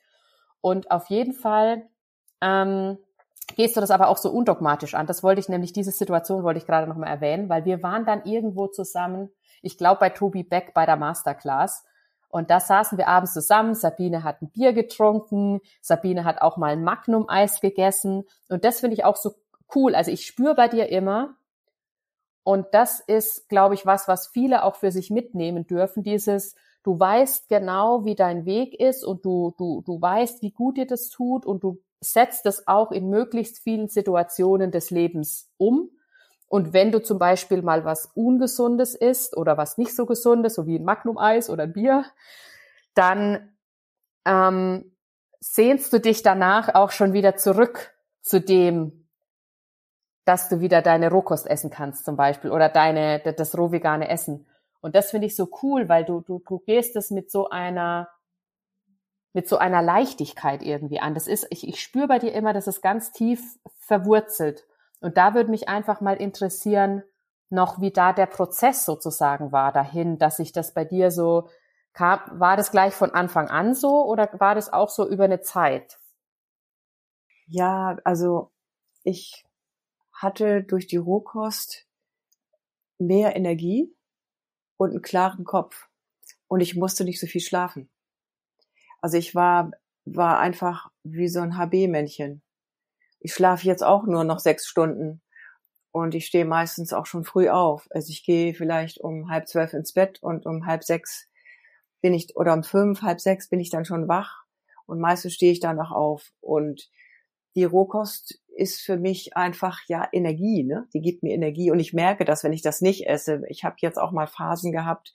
Und 0.61 0.91
auf 0.91 1.11
jeden 1.11 1.35
Fall 1.35 1.87
ähm, 2.41 2.99
gehst 3.55 3.77
du 3.77 3.81
das 3.81 3.91
aber 3.91 4.09
auch 4.09 4.17
so 4.17 4.31
undogmatisch 4.31 4.95
an. 4.95 5.07
Das 5.07 5.23
wollte 5.23 5.41
ich 5.41 5.49
nämlich, 5.49 5.73
diese 5.73 5.91
Situation 5.91 6.43
wollte 6.43 6.59
ich 6.59 6.67
gerade 6.67 6.87
nochmal 6.87 7.11
erwähnen, 7.11 7.49
weil 7.49 7.65
wir 7.65 7.83
waren 7.83 8.07
dann 8.07 8.25
irgendwo 8.25 8.67
zusammen 8.67 9.31
ich 9.63 9.79
glaube 9.79 10.01
bei 10.01 10.11
Tobi 10.11 10.43
Beck 10.43 10.75
bei 10.75 10.87
der 10.87 10.97
Masterclass. 10.97 11.85
Und 12.29 12.51
da 12.51 12.61
saßen 12.61 12.99
wir 12.99 13.09
abends 13.09 13.33
zusammen. 13.33 13.75
Sabine 13.75 14.25
hat 14.25 14.43
ein 14.43 14.51
Bier 14.51 14.73
getrunken. 14.73 15.61
Sabine 15.81 16.25
hat 16.25 16.41
auch 16.41 16.57
mal 16.57 16.73
ein 16.73 16.85
Magnum-Eis 16.85 17.61
gegessen. 17.61 18.25
Und 18.49 18.65
das 18.65 18.81
finde 18.81 18.95
ich 18.95 19.05
auch 19.05 19.17
so 19.17 19.35
cool. 19.75 19.95
Also 19.95 20.11
ich 20.11 20.27
spüre 20.27 20.55
bei 20.55 20.69
dir 20.69 20.89
immer. 20.89 21.37
Und 22.43 22.67
das 22.73 23.01
ist, 23.01 23.49
glaube 23.49 23.75
ich, 23.75 23.87
was, 23.87 24.07
was 24.07 24.29
viele 24.29 24.65
auch 24.65 24.77
für 24.77 24.93
sich 24.93 25.11
mitnehmen 25.11 25.67
dürfen. 25.67 26.03
Dieses, 26.03 26.55
du 26.85 26.99
weißt 26.99 27.49
genau, 27.49 28.05
wie 28.05 28.15
dein 28.15 28.45
Weg 28.45 28.79
ist 28.79 29.05
und 29.05 29.25
du, 29.25 29.55
du, 29.59 29.83
du 29.85 30.01
weißt, 30.01 30.43
wie 30.43 30.53
gut 30.53 30.77
dir 30.77 30.87
das 30.87 31.09
tut 31.09 31.45
und 31.45 31.65
du 31.65 31.83
setzt 32.01 32.47
das 32.47 32.69
auch 32.69 32.93
in 32.93 33.09
möglichst 33.09 33.59
vielen 33.59 33.89
Situationen 33.89 34.71
des 34.71 34.91
Lebens 34.91 35.51
um. 35.57 35.91
Und 36.49 36.73
wenn 36.73 36.93
du 36.93 37.03
zum 37.03 37.19
Beispiel 37.19 37.63
mal 37.63 37.85
was 37.85 38.07
Ungesundes 38.15 38.95
isst 38.95 39.37
oder 39.37 39.57
was 39.57 39.79
nicht 39.79 39.95
so 39.95 40.07
Gesundes, 40.07 40.55
so 40.55 40.67
wie 40.67 40.79
ein 40.79 40.85
Magnum-Eis 40.85 41.51
oder 41.51 41.65
ein 41.65 41.73
Bier, 41.73 42.05
dann 42.95 43.57
ähm, 44.25 44.97
sehnst 45.41 45.93
du 45.93 46.01
dich 46.01 46.23
danach 46.23 46.75
auch 46.75 46.91
schon 46.91 47.13
wieder 47.13 47.37
zurück 47.37 47.95
zu 48.23 48.41
dem, 48.41 49.09
dass 50.25 50.49
du 50.49 50.61
wieder 50.61 50.83
deine 50.83 51.11
Rohkost 51.11 51.47
essen 51.47 51.71
kannst 51.71 52.05
zum 52.05 52.17
Beispiel 52.17 52.51
oder 52.51 52.69
deine 52.69 53.21
das 53.21 53.57
rohvegane 53.57 54.09
Essen. 54.09 54.47
Und 54.81 54.95
das 54.95 55.11
finde 55.11 55.27
ich 55.27 55.37
so 55.37 55.49
cool, 55.63 55.89
weil 55.89 56.05
du, 56.05 56.21
du, 56.21 56.43
du 56.47 56.59
gehst 56.61 56.97
es 56.97 57.11
mit 57.11 57.31
so 57.31 57.49
einer 57.49 58.09
mit 59.33 59.49
so 59.49 59.59
einer 59.59 59.83
Leichtigkeit 59.83 60.63
irgendwie 60.63 60.99
an. 60.99 61.13
Das 61.13 61.27
ist, 61.27 61.47
ich, 61.51 61.69
ich 61.69 61.83
spüre 61.83 62.09
bei 62.09 62.19
dir 62.19 62.33
immer, 62.33 62.55
das 62.55 62.67
ist 62.67 62.81
ganz 62.81 63.13
tief 63.13 63.59
verwurzelt. 63.81 64.65
Und 65.01 65.17
da 65.17 65.35
würde 65.35 65.51
mich 65.51 65.69
einfach 65.69 66.01
mal 66.01 66.17
interessieren, 66.17 67.03
noch 67.49 67.81
wie 67.81 67.93
da 67.93 68.13
der 68.13 68.27
Prozess 68.27 68.85
sozusagen 68.85 69.53
war 69.53 69.73
dahin, 69.73 70.19
dass 70.19 70.39
sich 70.39 70.53
das 70.53 70.75
bei 70.75 70.85
dir 70.85 71.11
so 71.11 71.49
kam. 71.93 72.21
War 72.41 72.57
das 72.57 72.71
gleich 72.71 72.95
von 72.95 73.11
Anfang 73.11 73.49
an 73.49 73.75
so 73.75 74.05
oder 74.05 74.29
war 74.41 74.55
das 74.55 74.73
auch 74.73 74.89
so 74.89 75.09
über 75.09 75.25
eine 75.25 75.41
Zeit? 75.41 75.99
Ja, 77.47 77.97
also 78.05 78.51
ich 79.05 79.45
hatte 80.13 80.65
durch 80.65 80.87
die 80.87 80.97
Rohkost 80.97 81.87
mehr 82.99 83.37
Energie 83.37 83.95
und 84.77 84.91
einen 84.91 85.03
klaren 85.03 85.45
Kopf 85.45 85.89
und 86.49 86.61
ich 86.61 86.75
musste 86.75 87.05
nicht 87.05 87.21
so 87.21 87.27
viel 87.27 87.41
schlafen. 87.41 87.89
Also 89.01 89.19
ich 89.19 89.35
war, 89.35 89.71
war 90.05 90.41
einfach 90.41 90.91
wie 91.05 91.29
so 91.29 91.41
ein 91.41 91.57
HB-Männchen 91.57 92.43
ich 93.21 93.35
schlafe 93.35 93.67
jetzt 93.67 93.83
auch 93.83 94.05
nur 94.07 94.25
noch 94.25 94.39
sechs 94.39 94.67
Stunden 94.67 95.23
und 95.93 96.15
ich 96.15 96.27
stehe 96.27 96.45
meistens 96.45 96.93
auch 96.93 97.07
schon 97.07 97.25
früh 97.25 97.49
auf. 97.49 97.87
Also 97.91 98.11
ich 98.11 98.25
gehe 98.25 98.55
vielleicht 98.55 99.01
um 99.01 99.31
halb 99.31 99.49
zwölf 99.49 99.73
ins 99.73 99.93
Bett 99.93 100.23
und 100.23 100.47
um 100.47 100.67
halb 100.67 100.85
sechs 100.85 101.29
bin 102.03 102.15
ich, 102.15 102.37
oder 102.37 102.53
um 102.53 102.63
fünf, 102.63 103.03
halb 103.03 103.21
sechs 103.21 103.49
bin 103.49 103.61
ich 103.61 103.71
dann 103.71 103.85
schon 103.85 104.07
wach. 104.07 104.45
Und 104.87 105.01
meistens 105.01 105.35
stehe 105.35 105.53
ich 105.53 105.61
da 105.61 105.73
noch 105.73 105.91
auf. 105.91 106.33
Und 106.41 106.91
die 107.57 107.65
Rohkost 107.65 108.39
ist 108.55 108.83
für 108.83 108.99
mich 108.99 109.37
einfach 109.37 109.81
ja 109.89 110.07
Energie, 110.13 110.63
ne? 110.63 110.87
Die 110.93 111.01
gibt 111.01 111.23
mir 111.23 111.35
Energie 111.35 111.71
und 111.71 111.81
ich 111.81 111.95
merke 111.95 112.25
das, 112.25 112.45
wenn 112.45 112.53
ich 112.53 112.63
das 112.63 112.83
nicht 112.83 113.07
esse. 113.07 113.43
Ich 113.49 113.65
habe 113.65 113.77
jetzt 113.81 113.99
auch 113.99 114.13
mal 114.13 114.27
Phasen 114.27 114.73
gehabt, 114.73 115.15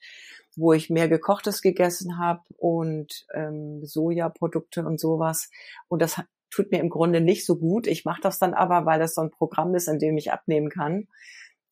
wo 0.56 0.72
ich 0.72 0.90
mehr 0.90 1.08
gekochtes 1.08 1.62
gegessen 1.62 2.18
habe 2.18 2.42
und 2.58 3.26
ähm, 3.32 3.84
Sojaprodukte 3.84 4.84
und 4.84 5.00
sowas. 5.00 5.50
Und 5.88 6.02
das 6.02 6.20
tut 6.52 6.70
mir 6.70 6.78
im 6.78 6.90
Grunde 6.90 7.20
nicht 7.20 7.44
so 7.44 7.56
gut. 7.56 7.86
Ich 7.86 8.04
mache 8.04 8.20
das 8.20 8.38
dann 8.38 8.54
aber, 8.54 8.86
weil 8.86 9.00
das 9.00 9.14
so 9.14 9.22
ein 9.22 9.30
Programm 9.30 9.74
ist, 9.74 9.88
in 9.88 9.98
dem 9.98 10.16
ich 10.16 10.30
abnehmen 10.32 10.68
kann. 10.68 11.08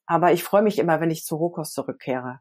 Aber 0.06 0.32
ich 0.32 0.42
freue 0.42 0.62
mich 0.62 0.78
immer, 0.78 1.00
wenn 1.00 1.10
ich 1.10 1.24
zur 1.24 1.38
Rohkost 1.38 1.74
zurückkehre. 1.74 2.40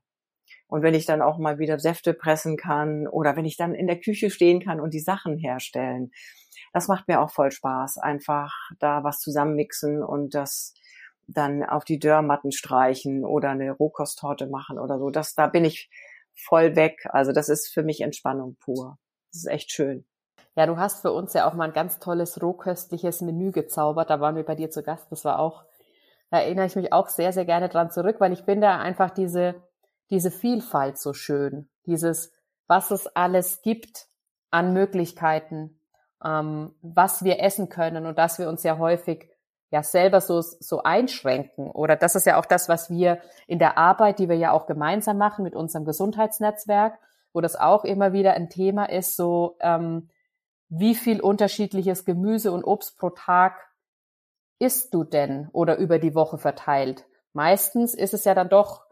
Und 0.68 0.82
wenn 0.82 0.94
ich 0.94 1.06
dann 1.06 1.22
auch 1.22 1.38
mal 1.38 1.60
wieder 1.60 1.80
Säfte 1.80 2.14
pressen 2.14 2.58
kann 2.58 3.08
oder 3.08 3.36
wenn 3.36 3.46
ich 3.46 3.58
dann 3.58 3.76
in 3.76 3.88
der 3.88 4.00
Küche 4.00 4.30
stehen 4.30 4.60
kann 4.64 4.80
und 4.80 4.94
die 4.94 5.00
Sachen 5.00 5.38
herstellen. 5.38 6.12
Das 6.74 6.88
macht 6.88 7.08
mir 7.08 7.22
auch 7.22 7.32
voll 7.32 7.52
Spaß, 7.52 7.98
einfach 7.98 8.54
da 8.80 9.04
was 9.04 9.20
zusammenmixen 9.20 10.04
und 10.04 10.36
das 10.36 10.74
dann 11.28 11.64
auf 11.64 11.86
die 11.86 12.00
Dörrmatten 12.00 12.52
streichen 12.52 13.26
oder 13.26 13.50
eine 13.50 13.72
Rohkosttorte 13.72 14.48
machen 14.48 14.80
oder 14.80 15.00
so. 15.00 15.10
Das, 15.10 15.36
da 15.36 15.48
bin 15.48 15.66
ich 15.66 15.90
voll 16.36 16.76
weg. 16.76 17.08
Also 17.10 17.32
das 17.32 17.50
ist 17.50 17.68
für 17.68 17.84
mich 17.84 18.02
Entspannung 18.02 18.56
pur. 18.60 18.98
Das 19.32 19.42
ist 19.42 19.48
echt 19.48 19.72
schön. 19.72 20.06
Ja, 20.60 20.66
du 20.66 20.76
hast 20.76 21.00
für 21.00 21.14
uns 21.14 21.32
ja 21.32 21.48
auch 21.48 21.54
mal 21.54 21.70
ein 21.70 21.74
ganz 21.74 22.00
tolles 22.00 22.42
rohköstliches 22.42 23.22
Menü 23.22 23.54
gezaubert. 23.54 24.10
Da 24.10 24.20
waren 24.20 24.36
wir 24.36 24.44
bei 24.44 24.56
dir 24.56 24.70
zu 24.70 24.84
Gast. 24.84 25.10
Das 25.10 25.24
war 25.24 25.40
auch, 25.40 25.64
da 26.32 26.40
erinnere 26.40 26.66
ich 26.66 26.76
mich 26.76 26.92
auch 26.92 27.08
sehr, 27.08 27.32
sehr 27.32 27.46
gerne 27.46 27.70
dran 27.70 27.92
zurück, 27.92 28.18
weil 28.20 28.34
ich 28.34 28.44
finde 28.44 28.68
einfach 28.68 29.10
diese, 29.10 29.56
diese 30.10 30.32
Vielfalt 30.32 30.98
so 30.98 31.14
schön. 31.14 31.70
Dieses, 31.86 32.34
was 32.68 32.92
es 32.92 33.08
alles 33.08 33.62
gibt 33.62 34.08
an 34.52 34.74
Möglichkeiten, 34.74 35.80
ähm, 36.22 36.76
was 36.82 37.24
wir 37.24 37.42
essen 37.42 37.70
können 37.70 38.06
und 38.06 38.18
dass 38.18 38.38
wir 38.38 38.50
uns 38.50 38.64
ja 38.64 38.78
häufig 38.80 39.30
ja 39.72 39.82
selber 39.82 40.20
so, 40.20 40.42
so 40.42 40.84
einschränken. 40.84 41.72
Oder 41.72 41.96
das 41.96 42.16
ist 42.16 42.26
ja 42.26 42.38
auch 42.38 42.46
das, 42.46 42.68
was 42.68 42.90
wir 42.90 43.22
in 43.48 43.60
der 43.60 43.78
Arbeit, 43.78 44.20
die 44.20 44.28
wir 44.28 44.36
ja 44.36 44.52
auch 44.52 44.66
gemeinsam 44.66 45.20
machen 45.20 45.44
mit 45.44 45.56
unserem 45.56 45.86
Gesundheitsnetzwerk, 45.86 47.00
wo 47.32 47.40
das 47.40 47.56
auch 47.56 47.86
immer 47.86 48.12
wieder 48.12 48.34
ein 48.34 48.50
Thema 48.50 48.90
ist, 48.90 49.16
so 49.16 49.56
ähm, 49.62 50.10
wie 50.70 50.96
viel 50.96 51.20
unterschiedliches 51.20 52.06
Gemüse 52.06 52.52
und 52.52 52.64
Obst 52.64 52.98
pro 52.98 53.10
Tag 53.10 53.68
isst 54.60 54.94
du 54.94 55.04
denn 55.04 55.50
oder 55.52 55.78
über 55.78 56.00
die 56.00 56.16
Woche 56.16 56.38
verteilt? 56.38 57.06
Meistens 57.34 57.94
ist 57.94 58.14
es 58.14 58.24
ja 58.26 58.36
dann 58.36 58.50
doch 58.50 58.86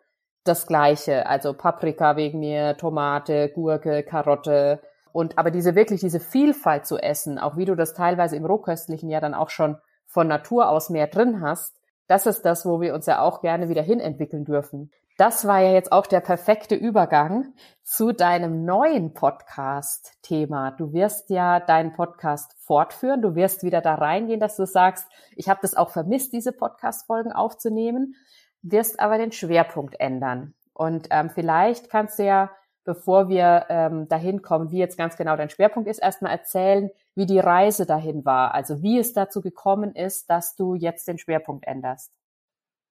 das 0.44 0.66
Gleiche, 0.66 1.28
also 1.28 1.54
Paprika 1.54 2.16
wegen 2.16 2.40
mir, 2.40 2.78
Tomate, 2.78 3.50
Gurke, 3.50 4.04
Karotte 4.04 4.82
und 5.12 5.38
aber 5.38 5.52
diese 5.52 5.76
wirklich 5.76 6.00
diese 6.00 6.20
Vielfalt 6.20 6.86
zu 6.86 6.98
essen, 6.98 7.38
auch 7.38 7.58
wie 7.58 7.66
du 7.66 7.76
das 7.76 7.94
teilweise 7.94 8.36
im 8.36 8.46
Rohköstlichen 8.46 9.10
ja 9.10 9.20
dann 9.20 9.34
auch 9.34 9.50
schon 9.50 9.78
von 10.06 10.28
Natur 10.28 10.70
aus 10.70 10.90
mehr 10.90 11.08
drin 11.08 11.42
hast, 11.42 11.76
das 12.08 12.26
ist 12.26 12.44
das, 12.44 12.66
wo 12.66 12.80
wir 12.80 12.94
uns 12.94 13.06
ja 13.06 13.22
auch 13.22 13.42
gerne 13.42 13.68
wieder 13.68 13.82
hinentwickeln 13.82 14.46
dürfen. 14.46 14.92
Das 15.18 15.48
war 15.48 15.60
ja 15.62 15.72
jetzt 15.72 15.92
auch 15.92 16.06
der 16.06 16.20
perfekte 16.20 16.76
Übergang 16.76 17.56
zu 17.82 18.12
deinem 18.12 18.66
neuen 18.66 19.16
Podcast-Thema. 19.16 20.70
Du 20.78 20.94
wirst 20.94 21.32
ja 21.32 21.60
deinen 21.60 21.94
Podcast 21.94 22.54
fortführen. 22.60 23.24
Du 23.24 23.34
wirst 23.34 23.64
wieder 23.64 23.82
da 23.82 23.96
reingehen, 23.96 24.40
dass 24.40 24.56
du 24.58 24.68
sagst, 24.68 25.08
ich 25.36 25.50
habe 25.50 25.60
das 25.64 25.74
auch 25.74 25.90
vermisst, 25.90 26.34
diese 26.34 26.52
Podcast-Folgen 26.52 27.32
aufzunehmen, 27.32 28.14
wirst 28.62 29.00
aber 29.00 29.18
den 29.18 29.32
Schwerpunkt 29.32 30.00
ändern. 30.00 30.54
Und 30.72 31.08
ähm, 31.10 31.32
vielleicht 31.32 31.90
kannst 31.90 32.20
du 32.20 32.24
ja, 32.24 32.52
bevor 32.84 33.28
wir 33.28 33.66
ähm, 33.70 34.08
dahin 34.08 34.44
kommen, 34.44 34.70
wie 34.70 34.78
jetzt 34.78 35.00
ganz 35.00 35.18
genau 35.18 35.36
dein 35.36 35.50
Schwerpunkt 35.50 35.90
ist, 35.90 35.98
erstmal 35.98 36.32
erzählen, 36.32 36.92
wie 37.16 37.26
die 37.26 37.40
Reise 37.40 37.88
dahin 37.88 38.24
war. 38.24 38.54
Also 38.54 38.84
wie 38.84 39.00
es 39.00 39.14
dazu 39.14 39.42
gekommen 39.42 39.96
ist, 39.96 40.30
dass 40.30 40.56
du 40.56 40.76
jetzt 40.76 41.08
den 41.08 41.18
Schwerpunkt 41.18 41.66
änderst. 41.66 42.12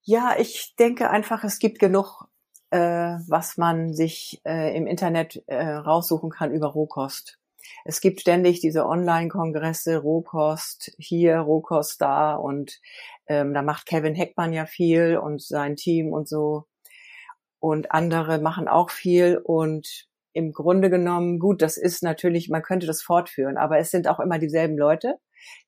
Ja, 0.08 0.36
ich 0.38 0.76
denke 0.78 1.10
einfach, 1.10 1.42
es 1.42 1.58
gibt 1.58 1.80
genug, 1.80 2.28
äh, 2.70 2.78
was 3.26 3.56
man 3.56 3.92
sich 3.92 4.40
äh, 4.46 4.76
im 4.76 4.86
Internet 4.86 5.42
äh, 5.48 5.64
raussuchen 5.64 6.30
kann 6.30 6.52
über 6.52 6.68
Rohkost. 6.68 7.40
Es 7.84 8.00
gibt 8.00 8.20
ständig 8.20 8.60
diese 8.60 8.86
Online-Kongresse, 8.86 9.98
Rohkost 9.98 10.92
hier, 10.98 11.38
Rohkost 11.40 12.00
da 12.00 12.36
und 12.36 12.80
ähm, 13.26 13.52
da 13.52 13.62
macht 13.62 13.86
Kevin 13.86 14.14
Heckmann 14.14 14.52
ja 14.52 14.66
viel 14.66 15.18
und 15.18 15.42
sein 15.42 15.74
Team 15.74 16.12
und 16.12 16.28
so. 16.28 16.66
Und 17.58 17.90
andere 17.90 18.38
machen 18.38 18.68
auch 18.68 18.90
viel 18.90 19.38
und 19.38 20.06
im 20.32 20.52
Grunde 20.52 20.88
genommen, 20.88 21.40
gut, 21.40 21.62
das 21.62 21.76
ist 21.76 22.04
natürlich, 22.04 22.48
man 22.48 22.62
könnte 22.62 22.86
das 22.86 23.02
fortführen, 23.02 23.56
aber 23.56 23.78
es 23.78 23.90
sind 23.90 24.06
auch 24.06 24.20
immer 24.20 24.38
dieselben 24.38 24.78
Leute 24.78 25.18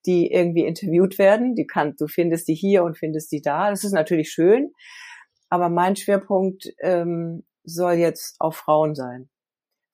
die 0.07 0.31
irgendwie 0.31 0.65
interviewt 0.65 1.19
werden. 1.19 1.55
Die 1.55 1.67
kann, 1.67 1.95
du 1.99 2.07
findest 2.07 2.49
die 2.49 2.55
hier 2.55 2.85
und 2.85 2.99
findest 2.99 3.33
die 3.33 3.43
da. 3.43 3.71
Das 3.71 3.85
ist 3.85 3.93
natürlich 3.93 4.31
schön. 4.31 4.73
Aber 5.49 5.69
mein 5.69 5.97
Schwerpunkt 5.97 6.69
ähm, 6.81 7.45
soll 7.65 7.95
jetzt 7.95 8.37
auf 8.41 8.57
Frauen 8.57 8.95
sein. 8.95 9.29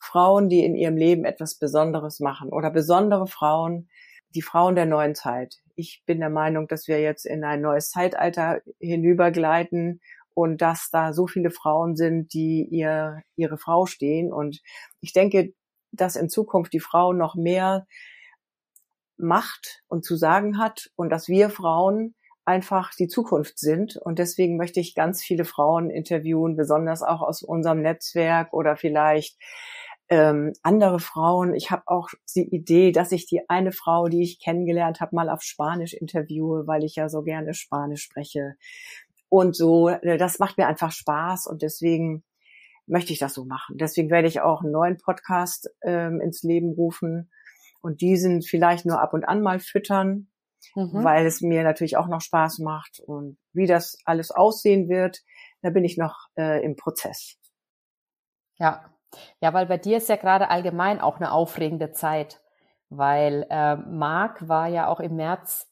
Frauen, 0.01 0.49
die 0.49 0.65
in 0.65 0.75
ihrem 0.75 0.97
Leben 0.97 1.25
etwas 1.25 1.59
Besonderes 1.59 2.21
machen 2.21 2.51
oder 2.51 2.71
besondere 2.71 3.27
Frauen, 3.27 3.89
die 4.35 4.43
Frauen 4.43 4.75
der 4.75 4.87
neuen 4.87 5.15
Zeit. 5.15 5.57
Ich 5.77 6.03
bin 6.07 6.21
der 6.21 6.31
Meinung, 6.31 6.69
dass 6.69 6.89
wir 6.89 7.01
jetzt 7.01 7.25
in 7.25 7.45
ein 7.45 7.61
neues 7.61 7.91
Zeitalter 7.91 8.61
hinübergleiten 8.81 10.01
und 10.35 10.61
dass 10.61 10.91
da 10.91 11.13
so 11.13 11.27
viele 11.27 11.51
Frauen 11.51 11.97
sind, 11.97 12.35
die 12.35 12.67
ihr, 12.71 13.23
ihre 13.37 13.57
Frau 13.57 13.87
stehen. 13.87 14.33
Und 14.33 14.61
ich 15.01 15.13
denke, 15.13 15.55
dass 15.93 16.17
in 16.17 16.29
Zukunft 16.29 16.73
die 16.73 16.81
Frauen 16.81 17.17
noch 17.17 17.37
mehr 17.37 17.87
macht 19.17 19.83
und 19.89 20.05
zu 20.05 20.17
sagen 20.17 20.59
hat 20.59 20.91
und 20.97 21.11
dass 21.11 21.29
wir 21.29 21.51
Frauen 21.51 22.15
einfach 22.45 22.91
die 22.95 23.09
Zukunft 23.09 23.59
sind. 23.59 23.97
Und 23.97 24.19
deswegen 24.19 24.57
möchte 24.57 24.81
ich 24.81 24.95
ganz 24.95 25.23
viele 25.23 25.45
Frauen 25.45 25.91
interviewen, 25.91 26.57
besonders 26.57 27.03
auch 27.03 27.23
aus 27.23 27.43
unserem 27.43 27.81
Netzwerk 27.81 28.53
oder 28.53 28.77
vielleicht 28.77 29.39
ähm, 30.09 30.53
andere 30.63 31.01
Frauen. 31.01 31.55
Ich 31.55 31.71
habe 31.71 31.83
auch 31.87 32.09
die 32.35 32.55
Idee, 32.55 32.93
dass 32.93 33.13
ich 33.13 33.27
die 33.27 33.49
eine 33.49 33.73
Frau, 33.73 34.09
die 34.09 34.23
ich 34.23 34.41
kennengelernt 34.41 35.01
habe, 35.01 35.17
mal 35.17 35.31
auf 35.31 35.43
Spanisch 35.43 35.95
interviewe, 35.95 36.67
weil 36.67 36.85
ich 36.85 36.97
ja 36.97 37.09
so 37.09 37.23
gerne 37.23 37.55
Spanisch 37.55 38.03
spreche. 38.03 38.57
Und 39.29 39.57
so, 39.57 39.89
äh, 39.89 40.19
das 40.19 40.39
macht 40.39 40.59
mir 40.59 40.67
einfach 40.67 40.93
Spaß 40.93 41.47
und 41.47 41.63
deswegen 41.63 42.23
möchte 42.87 43.15
ich 43.15 43.19
das 43.19 43.33
so 43.33 43.47
machen. 43.47 43.79
Deswegen 43.79 44.11
werde 44.11 44.29
ich 44.29 44.43
auch 44.43 44.63
einen 44.63 44.73
neuen 44.73 44.99
Podcast 44.99 45.71
ähm, 45.83 46.21
ins 46.21 46.43
Leben 46.43 46.73
rufen 46.73 47.31
und 47.85 48.01
diesen 48.01 48.41
vielleicht 48.41 48.87
nur 48.87 49.01
ab 49.01 49.13
und 49.13 49.25
an 49.29 49.43
mal 49.43 49.61
füttern, 49.61 50.29
mhm. 50.75 51.05
weil 51.05 51.27
es 51.27 51.43
mir 51.43 51.63
natürlich 51.63 51.99
auch 51.99 52.09
noch 52.09 52.23
Spaß 52.23 52.61
macht. 52.61 52.99
Und 52.99 53.37
wie 53.53 53.67
das 53.67 53.99
alles 54.07 54.31
aussehen 54.31 54.89
wird, 54.89 55.21
da 55.61 55.69
bin 55.69 55.85
ich 55.85 55.99
noch 55.99 56.29
äh, 56.37 56.65
im 56.65 56.77
Prozess. 56.77 57.37
Ja, 58.57 58.91
ja, 59.41 59.53
weil 59.53 59.67
bei 59.67 59.77
dir 59.77 59.99
ist 59.99 60.09
ja 60.09 60.17
gerade 60.17 60.49
allgemein 60.49 60.99
auch 61.01 61.17
eine 61.17 61.31
aufregende 61.31 61.93
Zeit, 61.93 62.41
weil 62.89 63.47
äh, 63.51 63.77
Marc 63.77 64.49
war 64.49 64.69
ja 64.69 64.89
auch 64.89 64.99
im 64.99 65.17
März, 65.17 65.71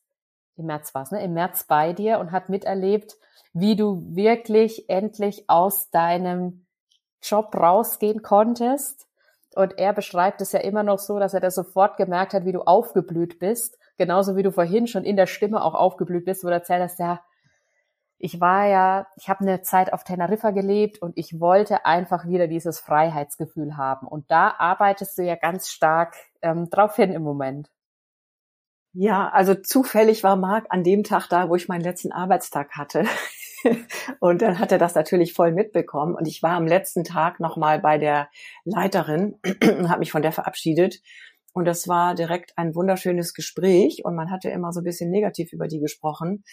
im 0.56 0.66
März 0.66 0.94
war 0.94 1.02
es, 1.02 1.10
ne? 1.12 1.24
Im 1.24 1.32
März 1.32 1.64
bei 1.64 1.94
dir 1.94 2.18
und 2.18 2.30
hat 2.30 2.50
miterlebt, 2.50 3.16
wie 3.54 3.74
du 3.74 4.04
wirklich 4.14 4.88
endlich 4.90 5.48
aus 5.48 5.90
deinem 5.90 6.66
Job 7.22 7.54
rausgehen 7.54 8.22
konntest 8.22 9.08
und 9.56 9.78
er 9.78 9.92
beschreibt 9.92 10.40
es 10.40 10.52
ja 10.52 10.60
immer 10.60 10.82
noch 10.82 10.98
so, 10.98 11.18
dass 11.18 11.34
er 11.34 11.40
das 11.40 11.54
sofort 11.54 11.96
gemerkt 11.96 12.34
hat, 12.34 12.44
wie 12.44 12.52
du 12.52 12.62
aufgeblüht 12.62 13.38
bist. 13.38 13.78
Genauso 13.96 14.36
wie 14.36 14.42
du 14.42 14.52
vorhin 14.52 14.86
schon 14.86 15.04
in 15.04 15.16
der 15.16 15.26
Stimme 15.26 15.62
auch 15.62 15.74
aufgeblüht 15.74 16.24
bist, 16.24 16.44
wo 16.44 16.48
du 16.48 16.54
erzählt 16.54 16.82
hast, 16.82 16.98
ja, 16.98 17.20
ich 18.18 18.40
war 18.40 18.66
ja, 18.68 19.08
ich 19.16 19.28
habe 19.28 19.40
eine 19.40 19.62
Zeit 19.62 19.92
auf 19.92 20.04
Teneriffa 20.04 20.52
gelebt 20.52 21.02
und 21.02 21.18
ich 21.18 21.40
wollte 21.40 21.84
einfach 21.84 22.26
wieder 22.26 22.46
dieses 22.46 22.78
Freiheitsgefühl 22.78 23.76
haben. 23.76 24.06
Und 24.06 24.30
da 24.30 24.54
arbeitest 24.58 25.18
du 25.18 25.22
ja 25.22 25.34
ganz 25.34 25.70
stark 25.70 26.14
ähm, 26.40 26.70
drauf 26.70 26.94
hin 26.94 27.12
im 27.12 27.22
Moment. 27.22 27.68
Ja, 28.94 29.28
also 29.30 29.54
zufällig 29.54 30.22
war 30.22 30.36
Marc 30.36 30.66
an 30.68 30.84
dem 30.84 31.02
Tag 31.02 31.26
da, 31.28 31.48
wo 31.48 31.56
ich 31.56 31.66
meinen 31.66 31.80
letzten 31.80 32.12
Arbeitstag 32.12 32.72
hatte. 32.76 33.04
und 34.20 34.42
dann 34.42 34.58
hat 34.58 34.72
er 34.72 34.78
das 34.78 34.94
natürlich 34.94 35.34
voll 35.34 35.52
mitbekommen. 35.52 36.14
Und 36.14 36.26
ich 36.26 36.42
war 36.42 36.52
am 36.52 36.66
letzten 36.66 37.04
Tag 37.04 37.40
nochmal 37.40 37.80
bei 37.80 37.98
der 37.98 38.28
Leiterin 38.64 39.38
und 39.62 39.88
habe 39.88 40.00
mich 40.00 40.12
von 40.12 40.22
der 40.22 40.32
verabschiedet. 40.32 41.00
Und 41.54 41.66
das 41.66 41.86
war 41.86 42.14
direkt 42.14 42.52
ein 42.56 42.74
wunderschönes 42.74 43.34
Gespräch. 43.34 44.04
Und 44.04 44.14
man 44.14 44.30
hatte 44.30 44.48
immer 44.50 44.72
so 44.72 44.80
ein 44.80 44.84
bisschen 44.84 45.10
negativ 45.10 45.52
über 45.52 45.68
die 45.68 45.80
gesprochen. 45.80 46.44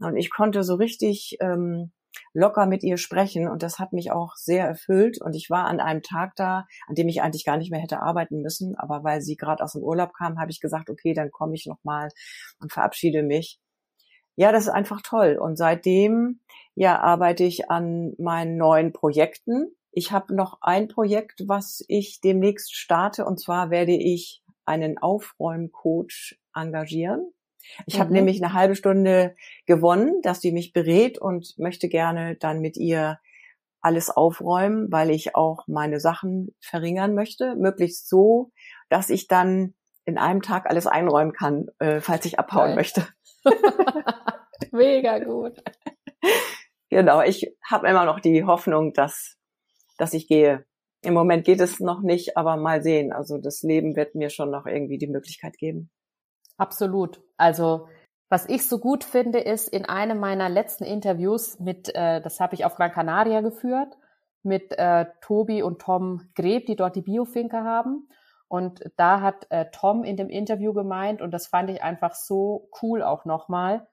Und 0.00 0.16
ich 0.16 0.30
konnte 0.30 0.64
so 0.64 0.76
richtig 0.76 1.36
ähm, 1.40 1.92
locker 2.32 2.66
mit 2.66 2.82
ihr 2.82 2.96
sprechen. 2.96 3.48
Und 3.48 3.62
das 3.62 3.78
hat 3.78 3.92
mich 3.92 4.12
auch 4.12 4.34
sehr 4.36 4.66
erfüllt. 4.66 5.20
Und 5.20 5.36
ich 5.36 5.50
war 5.50 5.66
an 5.66 5.80
einem 5.80 6.02
Tag 6.02 6.34
da, 6.36 6.66
an 6.88 6.94
dem 6.94 7.08
ich 7.08 7.20
eigentlich 7.20 7.44
gar 7.44 7.58
nicht 7.58 7.70
mehr 7.70 7.80
hätte 7.80 8.00
arbeiten 8.00 8.40
müssen. 8.40 8.76
Aber 8.76 9.04
weil 9.04 9.20
sie 9.20 9.36
gerade 9.36 9.62
aus 9.62 9.72
dem 9.72 9.82
Urlaub 9.82 10.14
kam, 10.14 10.40
habe 10.40 10.50
ich 10.50 10.60
gesagt, 10.60 10.88
okay, 10.88 11.12
dann 11.12 11.30
komme 11.30 11.54
ich 11.54 11.66
nochmal 11.66 12.08
und 12.58 12.72
verabschiede 12.72 13.22
mich 13.22 13.60
ja, 14.36 14.52
das 14.52 14.64
ist 14.64 14.72
einfach 14.72 15.00
toll. 15.02 15.38
Und 15.40 15.56
seitdem 15.56 16.40
ja 16.76 17.00
arbeite 17.00 17.42
ich 17.42 17.70
an 17.70 18.14
meinen 18.18 18.56
neuen 18.56 18.92
Projekten. 18.92 19.74
Ich 19.90 20.12
habe 20.12 20.34
noch 20.34 20.58
ein 20.60 20.88
Projekt, 20.88 21.42
was 21.46 21.84
ich 21.88 22.20
demnächst 22.20 22.74
starte. 22.74 23.24
Und 23.24 23.40
zwar 23.40 23.70
werde 23.70 23.92
ich 23.92 24.42
einen 24.66 24.98
Aufräumcoach 24.98 26.38
engagieren. 26.54 27.32
Ich 27.86 27.96
mhm. 27.96 28.00
habe 28.00 28.12
nämlich 28.12 28.42
eine 28.42 28.52
halbe 28.52 28.76
Stunde 28.76 29.34
gewonnen, 29.66 30.20
dass 30.22 30.40
sie 30.40 30.52
mich 30.52 30.72
berät 30.72 31.18
und 31.18 31.58
möchte 31.58 31.88
gerne 31.88 32.36
dann 32.36 32.60
mit 32.60 32.76
ihr 32.76 33.18
alles 33.80 34.10
aufräumen, 34.10 34.90
weil 34.90 35.10
ich 35.10 35.34
auch 35.34 35.66
meine 35.66 36.00
Sachen 36.00 36.54
verringern 36.60 37.14
möchte, 37.14 37.56
möglichst 37.56 38.08
so, 38.08 38.50
dass 38.88 39.10
ich 39.10 39.28
dann 39.28 39.74
in 40.04 40.18
einem 40.18 40.42
Tag 40.42 40.68
alles 40.68 40.86
einräumen 40.86 41.32
kann, 41.32 41.66
äh, 41.78 42.00
falls 42.00 42.24
ich 42.26 42.38
abhauen 42.38 42.68
Geil. 42.68 42.76
möchte. 42.76 43.08
Mega 44.72 45.18
gut. 45.20 45.62
Genau, 46.90 47.20
ich 47.20 47.54
habe 47.64 47.88
immer 47.88 48.04
noch 48.04 48.20
die 48.20 48.44
Hoffnung, 48.44 48.92
dass, 48.92 49.36
dass 49.98 50.14
ich 50.14 50.28
gehe. 50.28 50.64
Im 51.02 51.14
Moment 51.14 51.44
geht 51.44 51.60
es 51.60 51.80
noch 51.80 52.00
nicht, 52.00 52.36
aber 52.36 52.56
mal 52.56 52.82
sehen. 52.82 53.12
Also 53.12 53.38
das 53.38 53.62
Leben 53.62 53.96
wird 53.96 54.14
mir 54.14 54.30
schon 54.30 54.50
noch 54.50 54.66
irgendwie 54.66 54.98
die 54.98 55.06
Möglichkeit 55.06 55.58
geben. 55.58 55.90
Absolut. 56.56 57.22
Also 57.36 57.88
was 58.28 58.48
ich 58.48 58.68
so 58.68 58.78
gut 58.78 59.04
finde, 59.04 59.38
ist 59.38 59.68
in 59.68 59.84
einem 59.84 60.18
meiner 60.18 60.48
letzten 60.48 60.84
Interviews 60.84 61.60
mit, 61.60 61.94
äh, 61.94 62.20
das 62.20 62.40
habe 62.40 62.54
ich 62.54 62.64
auf 62.64 62.74
Gran 62.74 62.90
Canaria 62.90 63.40
geführt, 63.40 63.96
mit 64.42 64.76
äh, 64.78 65.06
Tobi 65.20 65.62
und 65.62 65.80
Tom 65.80 66.28
Greb, 66.34 66.66
die 66.66 66.76
dort 66.76 66.96
die 66.96 67.02
Biofinke 67.02 67.62
haben. 67.62 68.08
Und 68.48 68.80
da 68.96 69.20
hat 69.20 69.46
äh, 69.50 69.66
Tom 69.72 70.02
in 70.02 70.16
dem 70.16 70.28
Interview 70.28 70.72
gemeint, 70.72 71.20
und 71.22 71.32
das 71.32 71.48
fand 71.48 71.70
ich 71.70 71.82
einfach 71.82 72.14
so 72.14 72.68
cool 72.82 73.02
auch 73.02 73.24
nochmal, 73.24 73.86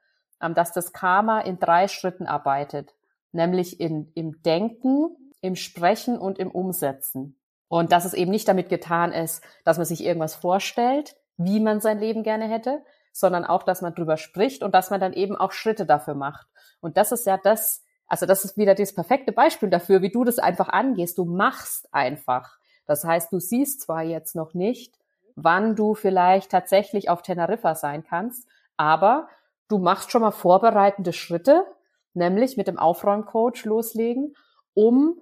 dass 0.53 0.73
das 0.73 0.91
Karma 0.91 1.39
in 1.39 1.59
drei 1.59 1.87
Schritten 1.87 2.27
arbeitet, 2.27 2.93
nämlich 3.31 3.79
in, 3.79 4.11
im 4.13 4.41
Denken, 4.43 5.15
im 5.41 5.55
Sprechen 5.55 6.17
und 6.17 6.39
im 6.39 6.51
Umsetzen. 6.51 7.37
Und 7.69 7.91
dass 7.91 8.05
es 8.05 8.13
eben 8.13 8.31
nicht 8.31 8.47
damit 8.47 8.69
getan 8.69 9.11
ist, 9.11 9.43
dass 9.63 9.77
man 9.77 9.85
sich 9.85 10.03
irgendwas 10.03 10.35
vorstellt, 10.35 11.15
wie 11.37 11.59
man 11.59 11.79
sein 11.79 11.99
Leben 11.99 12.23
gerne 12.23 12.47
hätte, 12.47 12.83
sondern 13.11 13.45
auch, 13.45 13.63
dass 13.63 13.81
man 13.81 13.95
drüber 13.95 14.17
spricht 14.17 14.63
und 14.63 14.75
dass 14.75 14.89
man 14.89 14.99
dann 14.99 15.13
eben 15.13 15.35
auch 15.35 15.51
Schritte 15.51 15.85
dafür 15.85 16.15
macht. 16.15 16.47
Und 16.81 16.97
das 16.97 17.11
ist 17.11 17.25
ja 17.25 17.37
das, 17.37 17.83
also 18.07 18.25
das 18.25 18.43
ist 18.43 18.57
wieder 18.57 18.75
das 18.75 18.93
perfekte 18.93 19.31
Beispiel 19.31 19.69
dafür, 19.69 20.01
wie 20.01 20.11
du 20.11 20.23
das 20.23 20.39
einfach 20.39 20.69
angehst. 20.69 21.17
Du 21.17 21.25
machst 21.25 21.87
einfach. 21.93 22.57
Das 22.85 23.05
heißt, 23.05 23.31
du 23.31 23.39
siehst 23.39 23.81
zwar 23.81 24.03
jetzt 24.03 24.35
noch 24.35 24.53
nicht, 24.53 24.93
wann 25.35 25.75
du 25.75 25.95
vielleicht 25.95 26.51
tatsächlich 26.51 27.09
auf 27.09 27.21
Teneriffa 27.21 27.75
sein 27.75 28.03
kannst, 28.03 28.47
aber 28.77 29.29
du 29.67 29.77
machst 29.79 30.11
schon 30.11 30.21
mal 30.21 30.31
vorbereitende 30.31 31.13
Schritte, 31.13 31.65
nämlich 32.13 32.57
mit 32.57 32.67
dem 32.67 32.77
Aufräumcoach 32.77 33.65
loslegen, 33.65 34.35
um 34.73 35.19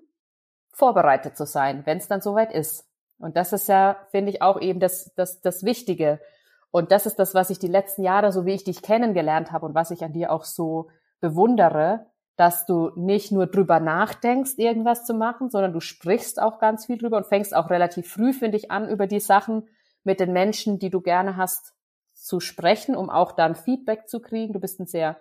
vorbereitet 0.74 1.38
zu 1.38 1.46
sein, 1.46 1.86
wenn 1.86 1.98
es 1.98 2.08
dann 2.08 2.22
soweit 2.22 2.54
ist. 2.54 2.88
Und 3.18 3.38
das 3.38 3.54
ist 3.54 3.68
ja, 3.68 3.98
finde 4.10 4.32
ich, 4.32 4.42
auch 4.42 4.60
eben 4.60 4.80
das, 4.80 5.14
das, 5.16 5.42
das 5.42 5.64
Wichtige. 5.64 6.20
Und 6.72 6.92
das 6.92 7.06
ist 7.06 7.20
das, 7.20 7.36
was 7.36 7.50
ich 7.50 7.60
die 7.60 7.68
letzten 7.68 8.04
Jahre, 8.04 8.32
so 8.32 8.46
wie 8.46 8.54
ich 8.54 8.64
dich 8.64 8.82
kennengelernt 8.82 9.52
habe 9.52 9.66
und 9.66 9.76
was 9.76 9.92
ich 9.92 10.04
an 10.04 10.14
dir 10.14 10.32
auch 10.32 10.44
so 10.44 10.90
bewundere, 11.20 12.08
dass 12.38 12.66
du 12.66 12.92
nicht 12.96 13.32
nur 13.32 13.46
drüber 13.46 13.80
nachdenkst, 13.80 14.54
irgendwas 14.58 15.06
zu 15.06 15.14
machen, 15.14 15.50
sondern 15.50 15.74
du 15.74 15.80
sprichst 15.80 16.42
auch 16.42 16.60
ganz 16.60 16.88
viel 16.88 16.98
drüber 16.98 17.18
und 17.18 17.28
fängst 17.28 17.56
auch 17.56 17.70
relativ 17.70 18.12
früh, 18.12 18.34
finde 18.34 18.58
ich, 18.58 18.72
an, 18.72 18.90
über 18.90 19.06
die 19.06 19.20
Sachen 19.20 19.68
mit 20.04 20.20
den 20.20 20.34
Menschen, 20.34 20.80
die 20.80 20.90
du 20.90 21.02
gerne 21.02 21.38
hast, 21.38 21.74
zu 22.26 22.40
sprechen, 22.40 22.96
um 22.96 23.10
auch 23.10 23.32
dann 23.32 23.56
Feedback 23.56 24.08
zu 24.08 24.22
kriegen. 24.22 24.54
Du 24.54 24.60
bist 24.60 24.80
ein 24.80 24.86
sehr 24.86 25.18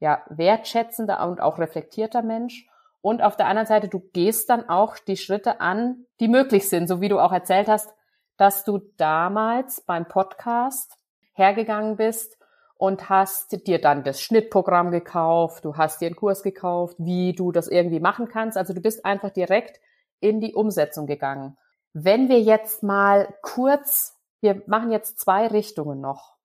ja, 0.00 0.22
wertschätzender 0.28 1.26
und 1.28 1.40
auch 1.40 1.58
reflektierter 1.58 2.22
Mensch. 2.22 2.68
Und 3.00 3.22
auf 3.22 3.36
der 3.36 3.46
anderen 3.46 3.66
Seite, 3.66 3.88
du 3.88 4.00
gehst 4.12 4.50
dann 4.50 4.68
auch 4.68 4.98
die 4.98 5.16
Schritte 5.16 5.60
an, 5.60 6.06
die 6.20 6.28
möglich 6.28 6.68
sind, 6.68 6.88
so 6.88 7.00
wie 7.00 7.08
du 7.08 7.18
auch 7.18 7.32
erzählt 7.32 7.68
hast, 7.68 7.94
dass 8.36 8.64
du 8.64 8.78
damals 8.96 9.80
beim 9.80 10.06
Podcast 10.06 10.92
hergegangen 11.34 11.96
bist 11.96 12.38
und 12.76 13.08
hast 13.08 13.66
dir 13.66 13.80
dann 13.80 14.04
das 14.04 14.20
Schnittprogramm 14.20 14.90
gekauft, 14.92 15.64
du 15.64 15.76
hast 15.76 16.00
dir 16.00 16.06
einen 16.06 16.16
Kurs 16.16 16.42
gekauft, 16.42 16.96
wie 16.98 17.32
du 17.32 17.50
das 17.50 17.68
irgendwie 17.68 18.00
machen 18.00 18.28
kannst. 18.28 18.56
Also 18.56 18.72
du 18.72 18.80
bist 18.80 19.04
einfach 19.04 19.30
direkt 19.30 19.80
in 20.20 20.40
die 20.40 20.54
Umsetzung 20.54 21.06
gegangen. 21.06 21.56
Wenn 21.92 22.28
wir 22.28 22.40
jetzt 22.40 22.82
mal 22.82 23.34
kurz, 23.42 24.17
wir 24.40 24.62
machen 24.66 24.90
jetzt 24.90 25.18
zwei 25.18 25.46
Richtungen 25.46 26.00
noch. 26.00 26.36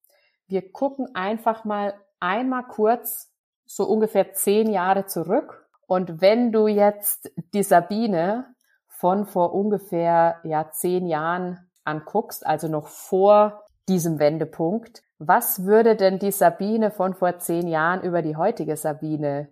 Wir 0.48 0.72
gucken 0.72 1.16
einfach 1.16 1.64
mal 1.64 1.94
einmal 2.20 2.64
kurz 2.64 3.32
so 3.66 3.86
ungefähr 3.86 4.34
zehn 4.34 4.70
Jahre 4.70 5.06
zurück. 5.06 5.68
Und 5.88 6.22
wenn 6.22 6.52
du 6.52 6.68
jetzt 6.68 7.32
die 7.54 7.64
Sabine 7.64 8.54
von 8.88 9.26
vor 9.26 9.54
ungefähr 9.54 10.40
ja 10.44 10.72
zehn 10.72 11.08
Jahren 11.08 11.70
anguckst, 11.84 12.46
also 12.46 12.68
noch 12.68 12.88
vor 12.88 13.66
diesem 13.90 14.20
Wendepunkt, 14.20 15.04
was 15.18 15.66
würde 15.66 15.96
denn 15.96 16.20
die 16.20 16.32
Sabine 16.32 16.92
von 16.92 17.14
vor 17.14 17.40
zehn 17.40 17.68
Jahren 17.68 18.02
über 18.02 18.22
die 18.22 18.36
heutige 18.36 18.78
Sabine 18.78 19.50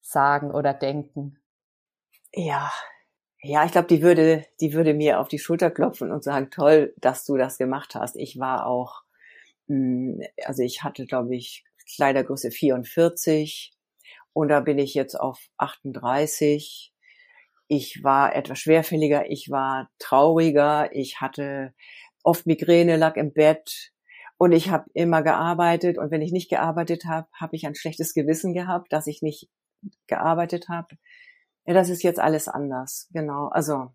sagen 0.00 0.50
oder 0.50 0.74
denken? 0.74 1.38
Ja, 2.32 2.70
ja, 3.42 3.64
ich 3.64 3.72
glaube, 3.72 3.88
die 3.88 4.02
würde, 4.02 4.44
die 4.60 4.72
würde 4.74 4.94
mir 4.94 5.20
auf 5.20 5.28
die 5.28 5.38
Schulter 5.38 5.70
klopfen 5.70 6.10
und 6.12 6.24
sagen, 6.24 6.50
toll, 6.50 6.94
dass 6.98 7.24
du 7.24 7.36
das 7.36 7.58
gemacht 7.58 7.94
hast. 7.94 8.16
Ich 8.16 8.38
war 8.38 8.66
auch, 8.66 9.02
hm, 9.68 10.20
also 10.44 10.62
ich 10.62 10.82
hatte, 10.82 11.06
glaube 11.06 11.36
ich, 11.36 11.64
Kleidergröße 11.94 12.50
44 12.50 13.72
und 14.32 14.48
da 14.48 14.60
bin 14.60 14.78
ich 14.78 14.94
jetzt 14.94 15.16
auf 15.18 15.40
38. 15.58 16.92
Ich 17.68 18.02
war 18.04 18.34
etwas 18.34 18.58
schwerfälliger, 18.58 19.30
ich 19.30 19.50
war 19.50 19.90
trauriger, 19.98 20.90
ich 20.94 21.20
hatte 21.20 21.74
oft 22.22 22.46
Migräne, 22.46 22.96
lag 22.96 23.16
im 23.16 23.32
Bett, 23.32 23.92
und 24.42 24.52
ich 24.52 24.70
habe 24.70 24.88
immer 24.94 25.22
gearbeitet 25.22 25.98
und 25.98 26.10
wenn 26.10 26.22
ich 26.22 26.32
nicht 26.32 26.48
gearbeitet 26.48 27.04
habe, 27.04 27.28
habe 27.38 27.56
ich 27.56 27.66
ein 27.66 27.74
schlechtes 27.74 28.14
Gewissen 28.14 28.54
gehabt, 28.54 28.90
dass 28.90 29.06
ich 29.06 29.20
nicht 29.20 29.50
gearbeitet 30.06 30.70
habe. 30.70 30.96
Ja, 31.66 31.74
das 31.74 31.88
ist 31.88 32.02
jetzt 32.02 32.20
alles 32.20 32.48
anders. 32.48 33.08
Genau. 33.12 33.48
Also 33.48 33.92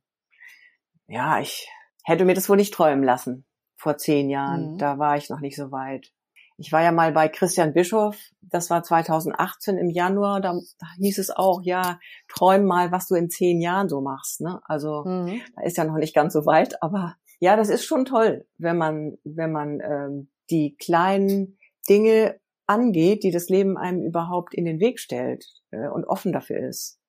ja, 1.07 1.39
ich 1.39 1.69
hätte 2.03 2.25
mir 2.25 2.33
das 2.33 2.49
wohl 2.49 2.57
nicht 2.57 2.73
träumen 2.73 3.03
lassen 3.03 3.45
vor 3.75 3.97
zehn 3.97 4.29
Jahren. 4.29 4.73
Mhm. 4.73 4.77
Da 4.77 4.97
war 4.97 5.17
ich 5.17 5.29
noch 5.29 5.39
nicht 5.39 5.55
so 5.55 5.71
weit. 5.71 6.11
Ich 6.57 6.71
war 6.71 6.81
ja 6.81 6.93
mal 6.93 7.11
bei 7.11 7.27
Christian 7.27 7.73
Bischof, 7.73 8.17
das 8.41 8.69
war 8.69 8.81
2018 8.81 9.77
im 9.77 9.89
Januar, 9.89 10.39
da, 10.39 10.53
da 10.53 10.87
hieß 10.97 11.17
es 11.17 11.29
auch, 11.29 11.61
ja, 11.63 11.99
träum 12.29 12.63
mal, 12.63 12.93
was 12.93 13.07
du 13.07 13.15
in 13.15 13.29
zehn 13.29 13.59
Jahren 13.59 13.89
so 13.89 13.99
machst. 13.99 14.39
Ne? 14.39 14.61
Also 14.63 15.03
mhm. 15.03 15.41
da 15.55 15.63
ist 15.63 15.75
ja 15.77 15.83
noch 15.83 15.97
nicht 15.97 16.15
ganz 16.15 16.31
so 16.31 16.45
weit, 16.45 16.81
aber 16.81 17.17
ja, 17.41 17.57
das 17.57 17.67
ist 17.67 17.83
schon 17.83 18.05
toll, 18.05 18.47
wenn 18.57 18.77
man, 18.77 19.17
wenn 19.25 19.51
man 19.51 19.81
ähm, 19.81 20.29
die 20.49 20.77
kleinen 20.77 21.57
Dinge 21.89 22.39
angeht, 22.67 23.23
die 23.23 23.31
das 23.31 23.49
Leben 23.49 23.77
einem 23.77 24.01
überhaupt 24.01 24.53
in 24.53 24.63
den 24.63 24.79
Weg 24.79 24.99
stellt 24.99 25.45
äh, 25.71 25.89
und 25.89 26.05
offen 26.05 26.31
dafür 26.31 26.59
ist. 26.67 26.99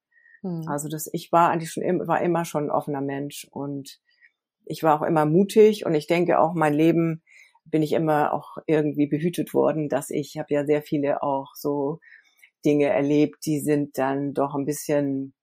Hm. 0.46 0.68
Also 0.68 0.88
das, 0.88 1.08
ich 1.12 1.32
war 1.32 1.50
eigentlich 1.50 1.72
schon 1.72 1.82
immer, 1.82 2.06
war 2.06 2.20
immer 2.20 2.44
schon 2.44 2.64
ein 2.64 2.70
offener 2.70 3.00
Mensch 3.00 3.46
und 3.50 4.00
ich 4.64 4.82
war 4.82 5.00
auch 5.00 5.06
immer 5.06 5.26
mutig 5.26 5.84
und 5.86 5.94
ich 5.94 6.06
denke 6.06 6.38
auch 6.38 6.54
mein 6.54 6.74
Leben 6.74 7.22
bin 7.64 7.82
ich 7.82 7.92
immer 7.92 8.32
auch 8.32 8.58
irgendwie 8.66 9.08
behütet 9.08 9.52
worden, 9.52 9.88
dass 9.88 10.10
ich 10.10 10.38
habe 10.38 10.54
ja 10.54 10.64
sehr 10.64 10.82
viele 10.82 11.22
auch 11.22 11.54
so 11.54 11.98
Dinge 12.64 12.86
erlebt, 12.86 13.44
die 13.44 13.60
sind 13.60 13.98
dann 13.98 14.34
doch 14.34 14.54
ein 14.54 14.64
bisschen, 14.64 15.34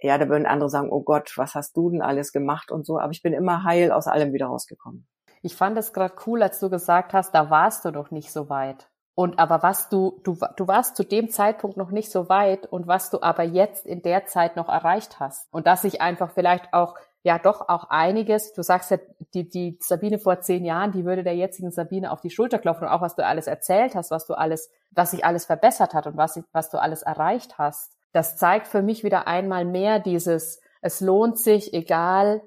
ja, 0.00 0.18
da 0.18 0.28
würden 0.28 0.46
andere 0.46 0.68
sagen, 0.68 0.90
oh 0.90 1.02
Gott, 1.02 1.32
was 1.36 1.54
hast 1.54 1.76
du 1.76 1.90
denn 1.90 2.02
alles 2.02 2.32
gemacht 2.32 2.72
und 2.72 2.84
so, 2.84 2.98
aber 2.98 3.12
ich 3.12 3.22
bin 3.22 3.32
immer 3.32 3.62
heil 3.62 3.92
aus 3.92 4.08
allem 4.08 4.32
wieder 4.32 4.46
rausgekommen. 4.46 5.06
Ich 5.42 5.54
fand 5.54 5.78
es 5.78 5.92
gerade 5.92 6.14
cool, 6.26 6.42
als 6.42 6.58
du 6.58 6.70
gesagt 6.70 7.12
hast, 7.12 7.32
da 7.34 7.50
warst 7.50 7.84
du 7.84 7.92
doch 7.92 8.10
nicht 8.10 8.32
so 8.32 8.48
weit. 8.48 8.89
Und 9.14 9.38
aber 9.38 9.62
was 9.62 9.88
du, 9.88 10.20
du, 10.24 10.38
du 10.56 10.66
warst 10.66 10.96
zu 10.96 11.04
dem 11.04 11.30
Zeitpunkt 11.30 11.76
noch 11.76 11.90
nicht 11.90 12.10
so 12.10 12.28
weit 12.28 12.66
und 12.66 12.86
was 12.86 13.10
du 13.10 13.20
aber 13.22 13.42
jetzt 13.42 13.86
in 13.86 14.02
der 14.02 14.26
Zeit 14.26 14.56
noch 14.56 14.68
erreicht 14.68 15.20
hast. 15.20 15.52
Und 15.52 15.66
dass 15.66 15.82
sich 15.82 16.00
einfach 16.00 16.30
vielleicht 16.30 16.72
auch, 16.72 16.96
ja 17.22 17.38
doch 17.38 17.68
auch 17.68 17.90
einiges, 17.90 18.54
du 18.54 18.62
sagst 18.62 18.90
ja, 18.90 18.98
die, 19.34 19.48
die 19.48 19.78
Sabine 19.80 20.18
vor 20.18 20.40
zehn 20.40 20.64
Jahren, 20.64 20.92
die 20.92 21.04
würde 21.04 21.22
der 21.22 21.36
jetzigen 21.36 21.70
Sabine 21.70 22.12
auf 22.12 22.20
die 22.20 22.30
Schulter 22.30 22.58
klopfen 22.58 22.86
und 22.86 22.92
auch 22.92 23.02
was 23.02 23.14
du 23.14 23.24
alles 23.24 23.46
erzählt 23.46 23.94
hast, 23.94 24.10
was 24.10 24.26
du 24.26 24.34
alles, 24.34 24.70
was 24.92 25.10
sich 25.10 25.24
alles 25.24 25.44
verbessert 25.44 25.92
hat 25.92 26.06
und 26.06 26.16
was, 26.16 26.40
was 26.52 26.70
du 26.70 26.80
alles 26.80 27.02
erreicht 27.02 27.58
hast. 27.58 27.92
Das 28.12 28.36
zeigt 28.36 28.66
für 28.66 28.82
mich 28.82 29.04
wieder 29.04 29.26
einmal 29.26 29.64
mehr 29.64 29.98
dieses, 29.98 30.60
es 30.80 31.00
lohnt 31.00 31.38
sich, 31.38 31.74
egal 31.74 32.42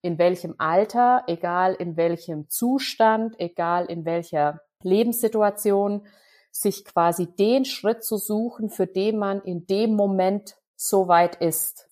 in 0.00 0.18
welchem 0.18 0.54
Alter, 0.58 1.22
egal 1.26 1.74
in 1.74 1.96
welchem 1.96 2.48
Zustand, 2.48 3.38
egal 3.38 3.86
in 3.86 4.04
welcher 4.04 4.60
Lebenssituation, 4.84 6.06
sich 6.50 6.84
quasi 6.84 7.26
den 7.26 7.64
Schritt 7.64 8.04
zu 8.04 8.16
suchen, 8.16 8.70
für 8.70 8.86
den 8.86 9.18
man 9.18 9.42
in 9.42 9.66
dem 9.66 9.94
Moment 9.94 10.56
so 10.76 11.08
weit 11.08 11.36
ist. 11.36 11.88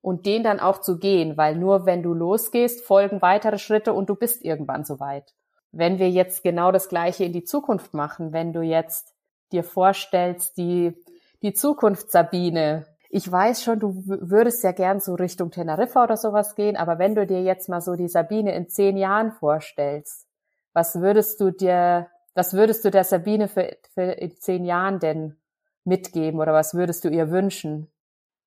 Und 0.00 0.26
den 0.26 0.42
dann 0.42 0.60
auch 0.60 0.80
zu 0.80 0.98
gehen, 0.98 1.36
weil 1.36 1.56
nur 1.56 1.86
wenn 1.86 2.02
du 2.02 2.12
losgehst, 2.12 2.82
folgen 2.82 3.22
weitere 3.22 3.58
Schritte 3.58 3.92
und 3.92 4.08
du 4.08 4.14
bist 4.14 4.44
irgendwann 4.44 4.84
so 4.84 5.00
weit. 5.00 5.34
Wenn 5.72 5.98
wir 5.98 6.10
jetzt 6.10 6.42
genau 6.42 6.72
das 6.72 6.88
Gleiche 6.88 7.24
in 7.24 7.32
die 7.32 7.44
Zukunft 7.44 7.94
machen, 7.94 8.32
wenn 8.32 8.52
du 8.52 8.60
jetzt 8.60 9.14
dir 9.52 9.64
vorstellst, 9.64 10.56
die, 10.56 10.94
die 11.42 11.54
Zukunft 11.54 12.10
Sabine, 12.10 12.86
ich 13.10 13.30
weiß 13.30 13.62
schon, 13.62 13.78
du 13.78 14.02
würdest 14.06 14.64
ja 14.64 14.72
gern 14.72 14.98
so 14.98 15.14
Richtung 15.14 15.50
Teneriffa 15.50 16.02
oder 16.02 16.16
sowas 16.16 16.54
gehen, 16.54 16.76
aber 16.76 16.98
wenn 16.98 17.14
du 17.14 17.26
dir 17.26 17.42
jetzt 17.42 17.68
mal 17.68 17.80
so 17.80 17.94
die 17.94 18.08
Sabine 18.08 18.54
in 18.54 18.68
zehn 18.68 18.96
Jahren 18.96 19.32
vorstellst, 19.32 20.26
Was 20.74 21.00
würdest 21.00 21.40
du 21.40 21.50
dir, 21.50 22.08
was 22.34 22.52
würdest 22.52 22.84
du 22.84 22.90
der 22.90 23.04
Sabine 23.04 23.48
für, 23.48 23.76
für 23.94 24.02
in 24.02 24.36
zehn 24.36 24.64
Jahren 24.64 24.98
denn 24.98 25.36
mitgeben 25.84 26.40
oder 26.40 26.52
was 26.52 26.74
würdest 26.74 27.04
du 27.04 27.08
ihr 27.08 27.30
wünschen? 27.30 27.88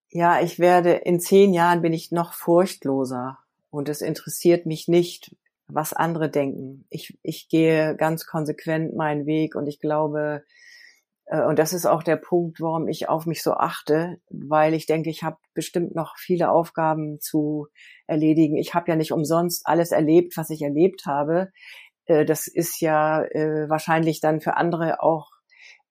Ja, 0.10 0.40
ich 0.42 0.60
werde 0.60 0.92
in 0.92 1.20
zehn 1.20 1.54
Jahren 1.54 1.82
bin 1.82 1.94
ich 1.94 2.12
noch 2.12 2.34
furchtloser 2.34 3.40
und 3.70 3.90
es 3.90 4.02
interessiert 4.02 4.66
mich 4.66 4.88
nicht, 4.88 5.36
was 5.68 5.94
andere 5.94 6.30
denken. 6.30 6.86
Ich, 6.90 7.18
ich 7.24 7.50
gehe 7.50 7.96
ganz 7.96 8.26
konsequent 8.26 8.96
meinen 8.96 9.26
Weg 9.26 9.56
und 9.56 9.68
ich 9.68 9.80
glaube, 9.80 10.44
äh, 11.28 11.44
und 11.44 11.60
das 11.60 11.74
ist 11.74 11.86
auch 11.86 12.04
der 12.04 12.16
Punkt, 12.16 12.62
warum 12.62 12.88
ich 12.88 13.10
auf 13.10 13.26
mich 13.26 13.44
so 13.44 13.54
achte, 13.54 14.20
weil 14.30 14.74
ich 14.74 14.86
denke, 14.86 15.10
ich 15.10 15.24
habe 15.24 15.38
bestimmt 15.54 15.94
noch 15.96 16.18
viele 16.18 16.50
Aufgaben 16.50 17.20
zu 17.20 17.68
erledigen. 18.08 18.58
Ich 18.58 18.74
habe 18.74 18.90
ja 18.90 18.96
nicht 18.96 19.12
umsonst 19.12 19.68
alles 19.68 19.92
erlebt, 19.92 20.38
was 20.38 20.50
ich 20.50 20.62
erlebt 20.62 21.06
habe. 21.06 21.52
Äh, 22.08 22.26
das 22.26 22.48
ist 22.48 22.82
ja 22.82 23.24
äh, 23.24 23.70
wahrscheinlich 23.70 24.22
dann 24.22 24.42
für 24.42 24.58
andere 24.58 25.02
auch 25.02 25.32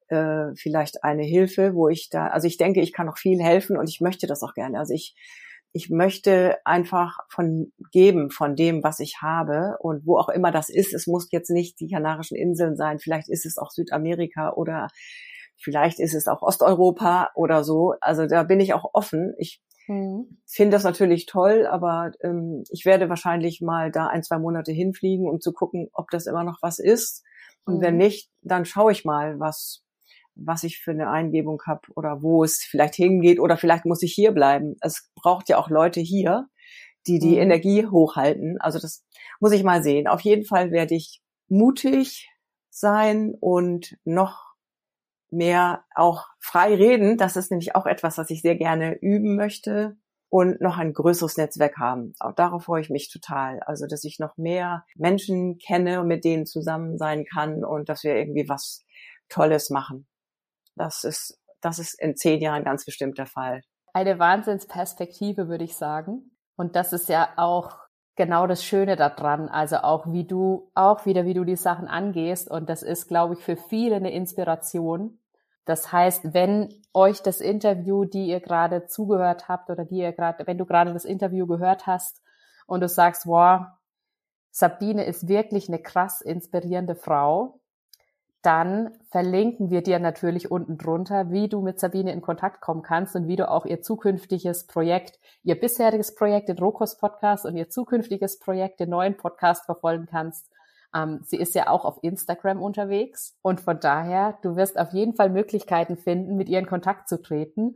vielleicht 0.09 1.03
eine 1.03 1.25
Hilfe, 1.25 1.75
wo 1.75 1.89
ich 1.89 2.11
da, 2.11 2.29
also 2.29 2.47
ich 2.47 2.59
denke, 2.59 2.81
ich 2.81 2.93
kann 2.93 3.07
noch 3.07 3.19
viel 3.19 3.43
helfen 3.43 3.77
und 3.77 3.89
ich 3.89 4.01
möchte 4.01 4.29
das 4.29 4.45
auch 4.45 4.55
gerne. 4.55 4.79
Also 4.79 4.95
ich 4.95 5.17
ich 5.77 5.91
möchte 5.91 6.57
einfach 6.65 7.19
von 7.29 7.71
geben, 7.93 8.31
von 8.31 8.57
dem, 8.57 8.83
was 8.83 8.99
ich 8.99 9.21
habe 9.21 9.77
und 9.81 10.07
wo 10.07 10.17
auch 10.17 10.31
immer 10.31 10.51
das 10.51 10.71
ist. 10.71 10.95
Es 10.95 11.07
muss 11.07 11.29
jetzt 11.33 11.51
nicht 11.51 11.79
die 11.81 11.91
Kanarischen 11.91 12.37
Inseln 12.37 12.77
sein, 12.77 12.99
vielleicht 12.99 13.29
ist 13.29 13.45
es 13.45 13.59
auch 13.59 13.71
Südamerika 13.71 14.55
oder 14.55 14.89
vielleicht 15.59 16.01
ist 16.01 16.15
es 16.15 16.29
auch 16.29 16.41
Osteuropa 16.41 17.31
oder 17.35 17.63
so. 17.63 17.95
Also 18.01 18.27
da 18.27 18.43
bin 18.45 18.59
ich 18.61 18.73
auch 18.73 18.89
offen. 18.95 19.35
Ich 19.39 19.61
mhm. 19.87 20.39
finde 20.47 20.77
das 20.77 20.85
natürlich 20.85 21.27
toll, 21.27 21.67
aber 21.67 22.13
ähm, 22.23 22.65
ich 22.71 22.85
werde 22.85 23.09
wahrscheinlich 23.09 23.61
mal 23.61 23.91
da 23.91 24.07
ein, 24.07 24.23
zwei 24.23 24.39
Monate 24.39 24.73
hinfliegen, 24.73 25.29
um 25.29 25.41
zu 25.41 25.53
gucken, 25.53 25.89
ob 25.93 26.11
das 26.11 26.27
immer 26.27 26.45
noch 26.45 26.59
was 26.63 26.79
ist. 26.79 27.25
Und 27.65 27.79
mhm. 27.79 27.83
wenn 27.83 27.97
nicht, 27.97 28.31
dann 28.43 28.65
schaue 28.65 28.93
ich 28.93 29.05
mal, 29.05 29.39
was 29.41 29.83
was 30.37 30.65
ich 30.65 30.79
für 30.79 30.91
eine 30.91 31.11
Eingebung 31.11 31.63
habe 31.67 31.81
oder 31.97 32.23
wo 32.23 32.45
es 32.45 32.59
vielleicht 32.59 32.95
hingeht 32.95 33.41
oder 33.41 33.57
vielleicht 33.57 33.87
muss 33.87 34.03
ich 34.03 34.13
hier 34.13 34.33
bleiben. 34.33 34.77
Es 34.81 35.11
braucht 35.15 35.49
ja 35.49 35.59
auch 35.59 35.71
Leute 35.71 36.01
hier, 36.01 36.49
die 37.07 37.19
die 37.19 37.37
mhm. 37.37 37.43
Energie 37.43 37.87
hochhalten. 37.87 38.61
Also 38.61 38.79
das 38.79 39.05
muss 39.41 39.53
ich 39.53 39.65
mal 39.65 39.83
sehen. 39.83 40.07
Auf 40.07 40.21
jeden 40.21 40.45
Fall 40.45 40.71
werde 40.71 40.95
ich 40.95 41.23
mutig 41.49 42.29
sein 42.71 43.35
und 43.41 43.97
noch 44.05 44.46
mehr 45.31 45.85
auch 45.95 46.27
frei 46.41 46.75
reden. 46.75 47.17
Das 47.17 47.37
ist 47.37 47.51
nämlich 47.51 47.75
auch 47.75 47.87
etwas, 47.87 48.19
was 48.19 48.31
ich 48.31 48.43
sehr 48.43 48.57
gerne 48.57 48.97
üben 49.01 49.37
möchte 49.37 49.97
und 50.29 50.61
noch 50.61 50.79
ein 50.79 50.93
größeres 50.93 51.37
Netzwerk 51.37 51.79
haben. 51.79 52.15
Auch 52.19 52.33
darauf 52.33 52.65
freue 52.65 52.81
ich 52.81 52.91
mich 52.91 53.11
total. 53.11 53.61
Also, 53.61 53.87
dass 53.87 54.05
ich 54.05 54.19
noch 54.19 54.37
mehr 54.37 54.85
Menschen 54.97 55.59
kenne 55.59 56.01
und 56.01 56.09
mit 56.09 56.25
denen 56.25 56.47
zusammen 56.47 56.99
sein 56.99 57.25
kann 57.25 57.65
und 57.65 57.89
dass 57.89 58.03
wir 58.05 58.17
irgendwie 58.17 58.49
was 58.49 58.85
Tolles 59.29 59.71
machen. 59.71 60.07
Das 60.75 61.05
ist, 61.05 61.41
das 61.61 61.79
ist 61.79 62.01
in 62.01 62.17
zehn 62.17 62.41
Jahren 62.41 62.65
ganz 62.65 62.85
bestimmt 62.85 63.19
der 63.19 63.27
Fall. 63.27 63.63
Eine 63.93 64.19
Wahnsinnsperspektive, 64.19 65.49
würde 65.49 65.65
ich 65.65 65.77
sagen. 65.77 66.37
Und 66.57 66.77
das 66.77 66.93
ist 66.93 67.09
ja 67.09 67.33
auch 67.37 67.86
genau 68.17 68.47
das 68.47 68.65
Schöne 68.65 68.97
daran. 68.97 69.49
Also 69.49 69.77
auch 69.79 70.13
wie 70.13 70.25
du, 70.25 70.71
auch 70.75 71.07
wieder, 71.07 71.25
wie 71.25 71.35
du 71.35 71.45
die 71.45 71.57
Sachen 71.57 71.87
angehst. 71.87 72.51
Und 72.51 72.69
das 72.69 72.83
ist, 72.83 73.07
glaube 73.09 73.35
ich, 73.35 73.41
für 73.41 73.57
viele 73.57 73.97
eine 73.97 74.13
Inspiration. 74.13 75.19
Das 75.65 75.93
heißt, 75.93 76.33
wenn 76.33 76.73
euch 76.95 77.23
das 77.23 77.41
Interview, 77.41 78.05
die 78.05 78.27
ihr 78.29 78.41
gerade 78.41 78.87
zugehört 78.87 79.49
habt 79.49 79.69
oder 79.69 79.85
die 79.85 79.99
ihr 79.99 80.13
gerade, 80.13 80.47
wenn 80.47 80.59
du 80.59 80.65
gerade 80.65 80.93
das 80.93 81.05
Interview 81.05 81.47
gehört 81.47 81.87
hast 81.87 82.23
und 82.67 82.81
du 82.81 82.89
sagst, 82.89 83.27
wow, 83.27 83.67
Sabine 84.51 85.05
ist 85.05 85.29
wirklich 85.29 85.69
eine 85.69 85.81
krass 85.81 86.21
inspirierende 86.21 86.95
Frau, 86.95 87.61
dann 88.47 88.93
verlinken 89.11 89.71
wir 89.71 89.83
dir 89.83 89.99
natürlich 89.99 90.53
unten 90.53 90.79
drunter, 90.79 91.33
wie 91.33 91.49
du 91.49 91.63
mit 91.63 91.81
Sabine 91.81 92.13
in 92.13 92.23
Kontakt 92.23 92.61
kommen 92.61 92.83
kannst 92.83 93.17
und 93.17 93.27
wie 93.27 93.35
du 93.35 93.51
auch 93.51 93.67
ihr 93.67 93.83
zukünftiges 93.83 94.69
Projekt, 94.69 95.19
ihr 95.43 95.59
bisheriges 95.59 96.15
Projekt, 96.15 96.49
den 96.49 96.59
Rokos 96.59 96.97
Podcast 96.97 97.45
und 97.45 97.57
ihr 97.57 97.69
zukünftiges 97.69 98.39
Projekt, 98.39 98.79
den 98.79 98.91
neuen 98.91 99.17
Podcast 99.17 99.65
verfolgen 99.65 100.07
kannst. 100.09 100.49
Ähm, 100.95 101.23
sie 101.25 101.39
ist 101.39 101.57
ja 101.57 101.69
auch 101.69 101.85
auf 101.85 101.99
Instagram 102.03 102.63
unterwegs 102.63 103.37
und 103.43 103.61
von 103.61 103.81
daher, 103.81 104.39
du 104.43 104.55
wirst 104.55 104.79
auf 104.79 104.93
jeden 104.93 105.15
Fall 105.15 105.29
Möglichkeiten 105.29 105.97
finden, 105.97 106.37
mit 106.37 106.49
ihr 106.49 106.61
in 106.61 106.67
Kontakt 106.67 107.09
zu 107.09 107.21
treten 107.21 107.75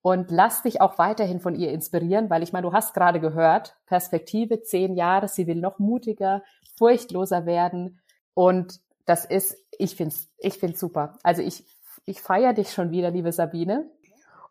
und 0.00 0.30
lass 0.30 0.62
dich 0.62 0.80
auch 0.80 0.96
weiterhin 0.96 1.38
von 1.38 1.54
ihr 1.54 1.70
inspirieren, 1.70 2.30
weil 2.30 2.42
ich 2.42 2.54
meine, 2.54 2.66
du 2.66 2.72
hast 2.72 2.94
gerade 2.94 3.20
gehört, 3.20 3.76
Perspektive 3.84 4.62
zehn 4.62 4.94
Jahre, 4.94 5.28
sie 5.28 5.46
will 5.46 5.60
noch 5.60 5.78
mutiger, 5.78 6.42
furchtloser 6.78 7.44
werden 7.44 8.00
und 8.32 8.80
das 9.08 9.24
ist, 9.24 9.56
ich 9.78 9.96
find's, 9.96 10.28
ich 10.38 10.58
find's 10.58 10.80
super. 10.80 11.18
Also 11.22 11.42
ich, 11.42 11.64
ich 12.04 12.20
feiere 12.20 12.52
dich 12.52 12.72
schon 12.72 12.90
wieder, 12.90 13.10
liebe 13.10 13.32
Sabine. 13.32 13.90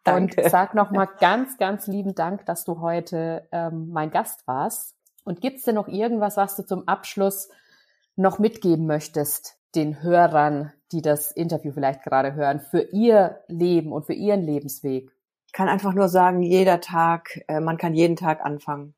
Danke. 0.04 0.42
Und 0.42 0.50
sag 0.50 0.74
nochmal 0.74 1.10
ganz, 1.20 1.58
ganz 1.58 1.88
lieben 1.88 2.16
Dank, 2.16 2.46
dass 2.46 2.64
du 2.64 2.80
heute 2.80 3.48
ähm, 3.52 3.90
mein 3.92 4.10
Gast 4.10 4.48
warst. 4.48 4.96
Und 5.26 5.42
gibt's 5.42 5.64
denn 5.64 5.76
noch 5.76 5.90
irgendwas, 5.90 6.38
was 6.38 6.56
du 6.56 6.66
zum 6.66 6.88
Abschluss 6.88 7.50
noch 8.16 8.40
mitgeben 8.40 8.88
möchtest, 8.88 9.58
den 9.76 10.02
Hörern, 10.02 10.72
die 10.94 11.02
das 11.02 11.32
Interview 11.32 11.74
vielleicht 11.74 12.04
gerade 12.04 12.34
hören, 12.34 12.62
für 12.62 12.82
ihr 12.94 13.42
Leben 13.48 13.92
und 13.92 14.06
für 14.06 14.14
ihren 14.14 14.42
Lebensweg? 14.42 15.12
Ich 15.46 15.52
kann 15.52 15.68
einfach 15.68 15.94
nur 15.94 16.08
sagen, 16.08 16.42
jeder 16.42 16.80
Tag, 16.80 17.42
äh, 17.48 17.60
man 17.60 17.78
kann 17.78 17.94
jeden 17.94 18.16
Tag 18.16 18.44
anfangen. 18.46 18.94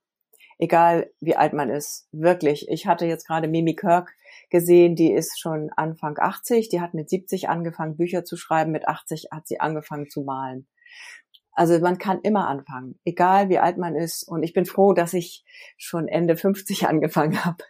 Egal 0.60 1.10
wie 1.22 1.38
alt 1.38 1.54
man 1.54 1.69
ist. 1.69 2.08
Wirklich. 2.12 2.67
Ich 2.69 2.86
hatte 2.86 3.06
jetzt 3.06 3.26
gerade 3.26 3.48
Mimi 3.48 3.76
Kirk 3.76 4.13
gesehen, 4.50 4.95
die 4.95 5.12
ist 5.12 5.39
schon 5.39 5.72
Anfang 5.76 6.17
80, 6.19 6.67
die 6.67 6.82
hat 6.82 6.93
mit 6.93 7.10
70 7.10 7.48
angefangen, 7.48 7.95
Bücher 7.95 8.26
zu 8.26 8.36
schreiben, 8.36 8.72
mit 8.72 8.88
80 8.88 9.30
hat 9.32 9.48
sie 9.48 9.62
angefangen 9.62 10.10
zu 10.10 10.22
malen. 10.22 10.67
Also 11.54 11.80
man 11.80 11.98
kann 11.98 12.19
immer 12.22 12.48
anfangen, 12.48 13.00
egal 13.06 13.50
wie 13.50 13.60
alt 13.60 13.78
man 13.78 13.95
ist. 13.95 14.24
Und 14.24 14.43
ich 14.43 14.54
bin 14.54 14.65
froh, 14.65 14.93
dass 14.93 15.13
ich 15.13 15.45
schon 15.78 16.08
Ende 16.08 16.36
50 16.36 16.88
angefangen 16.89 17.43
habe. 17.43 17.63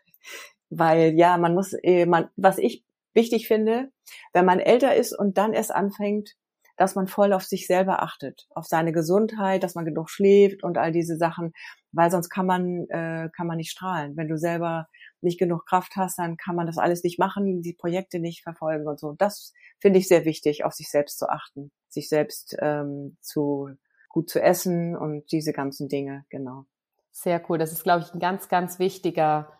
Weil 0.69 1.13
ja, 1.15 1.37
man 1.37 1.53
muss, 1.53 1.73
äh, 1.73 2.05
man, 2.05 2.29
was 2.35 2.57
ich 2.57 2.83
wichtig 3.13 3.47
finde, 3.47 3.91
wenn 4.33 4.45
man 4.45 4.59
älter 4.59 4.95
ist 4.95 5.17
und 5.17 5.37
dann 5.37 5.53
erst 5.53 5.73
anfängt, 5.73 6.35
dass 6.77 6.95
man 6.95 7.07
voll 7.07 7.33
auf 7.33 7.43
sich 7.43 7.67
selber 7.67 8.01
achtet, 8.01 8.47
auf 8.55 8.65
seine 8.65 8.93
Gesundheit, 8.93 9.63
dass 9.63 9.75
man 9.75 9.85
genug 9.85 10.09
schläft 10.09 10.63
und 10.63 10.77
all 10.77 10.91
diese 10.91 11.17
Sachen, 11.17 11.53
weil 11.91 12.11
sonst 12.11 12.29
kann 12.29 12.45
man 12.45 12.87
äh, 12.89 13.29
kann 13.35 13.47
man 13.47 13.57
nicht 13.57 13.71
strahlen. 13.71 14.15
Wenn 14.15 14.27
du 14.27 14.37
selber 14.37 14.87
nicht 15.21 15.39
genug 15.39 15.65
Kraft 15.65 15.95
hast, 15.95 16.19
dann 16.19 16.37
kann 16.37 16.55
man 16.55 16.67
das 16.67 16.77
alles 16.77 17.03
nicht 17.03 17.19
machen, 17.19 17.61
die 17.61 17.73
Projekte 17.73 18.19
nicht 18.19 18.43
verfolgen 18.43 18.87
und 18.87 18.99
so. 18.99 19.13
Das 19.17 19.53
finde 19.79 19.99
ich 19.99 20.07
sehr 20.07 20.25
wichtig, 20.25 20.63
auf 20.63 20.73
sich 20.73 20.89
selbst 20.89 21.17
zu 21.17 21.29
achten, 21.29 21.71
sich 21.89 22.09
selbst 22.09 22.55
ähm, 22.59 23.17
zu 23.21 23.69
gut 24.09 24.29
zu 24.29 24.41
essen 24.41 24.95
und 24.95 25.31
diese 25.31 25.53
ganzen 25.53 25.87
Dinge, 25.87 26.25
genau. 26.29 26.65
Sehr 27.11 27.41
cool. 27.49 27.57
Das 27.57 27.71
ist, 27.71 27.83
glaube 27.83 28.03
ich, 28.03 28.13
ein 28.13 28.19
ganz, 28.19 28.49
ganz 28.49 28.79
wichtiger 28.79 29.51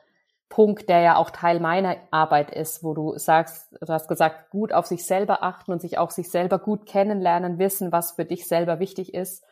Punkt, 0.50 0.90
der 0.90 1.02
ja 1.02 1.16
auch 1.18 1.30
Teil 1.30 1.60
meiner 1.60 1.98
Arbeit 2.10 2.50
ist, 2.52 2.84
wo 2.84 2.94
du 2.94 3.18
sagst, 3.18 3.72
du 3.80 3.94
hast 3.94 4.08
gesagt, 4.08 4.50
gut 4.50 4.74
auf 4.74 4.88
sich 4.88 5.06
selber 5.06 5.44
achten 5.44 5.72
und 5.72 5.82
sich 5.82 6.00
auch 6.00 6.10
sich 6.10 6.32
selber 6.32 6.58
gut 6.58 6.88
kennenlernen, 6.88 7.60
wissen, 7.60 7.92
was 7.92 8.14
für 8.14 8.26
dich 8.26 8.48
selber 8.48 8.80
wichtig 8.80 9.14
ist 9.14 9.44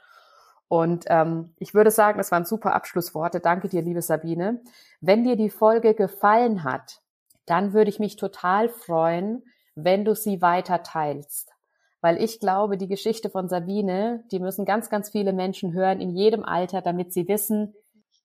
und 0.67 1.05
ähm, 1.07 1.53
ich 1.57 1.73
würde 1.73 1.91
sagen, 1.91 2.17
das 2.17 2.31
waren 2.31 2.45
super 2.45 2.73
Abschlussworte. 2.73 3.39
Danke 3.39 3.69
dir, 3.69 3.81
liebe 3.81 4.01
Sabine. 4.01 4.61
Wenn 4.99 5.23
dir 5.23 5.35
die 5.35 5.49
Folge 5.49 5.93
gefallen 5.93 6.63
hat, 6.63 7.01
dann 7.45 7.73
würde 7.73 7.89
ich 7.89 7.99
mich 7.99 8.17
total 8.17 8.67
freuen, 8.67 9.43
wenn 9.75 10.03
du 10.03 10.15
sie 10.15 10.41
weiter 10.41 10.83
teilst. 10.83 11.53
Weil 12.01 12.21
ich 12.21 12.39
glaube, 12.39 12.77
die 12.77 12.87
Geschichte 12.87 13.29
von 13.29 13.47
Sabine, 13.47 14.23
die 14.31 14.39
müssen 14.39 14.65
ganz, 14.65 14.89
ganz 14.89 15.09
viele 15.09 15.33
Menschen 15.33 15.73
hören 15.73 16.01
in 16.01 16.11
jedem 16.11 16.43
Alter, 16.43 16.81
damit 16.81 17.13
sie 17.13 17.27
wissen, 17.27 17.73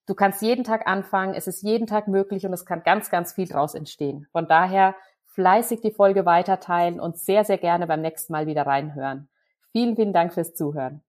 du 0.05 0.13
kannst 0.13 0.41
jeden 0.41 0.63
Tag 0.63 0.85
anfangen, 0.85 1.33
es 1.33 1.47
ist 1.47 1.63
jeden 1.63 1.87
Tag 1.87 2.07
möglich 2.07 2.45
und 2.45 2.53
es 2.53 2.65
kann 2.65 2.83
ganz, 2.83 3.09
ganz 3.09 3.33
viel 3.33 3.47
draus 3.47 3.73
entstehen. 3.73 4.27
Von 4.31 4.47
daher 4.47 4.95
fleißig 5.27 5.81
die 5.81 5.91
Folge 5.91 6.25
weiter 6.25 6.59
teilen 6.59 6.99
und 6.99 7.17
sehr, 7.17 7.45
sehr 7.45 7.57
gerne 7.57 7.87
beim 7.87 8.01
nächsten 8.01 8.33
Mal 8.33 8.45
wieder 8.45 8.67
reinhören. 8.67 9.29
Vielen, 9.71 9.95
vielen 9.95 10.13
Dank 10.13 10.33
fürs 10.33 10.53
Zuhören. 10.53 11.01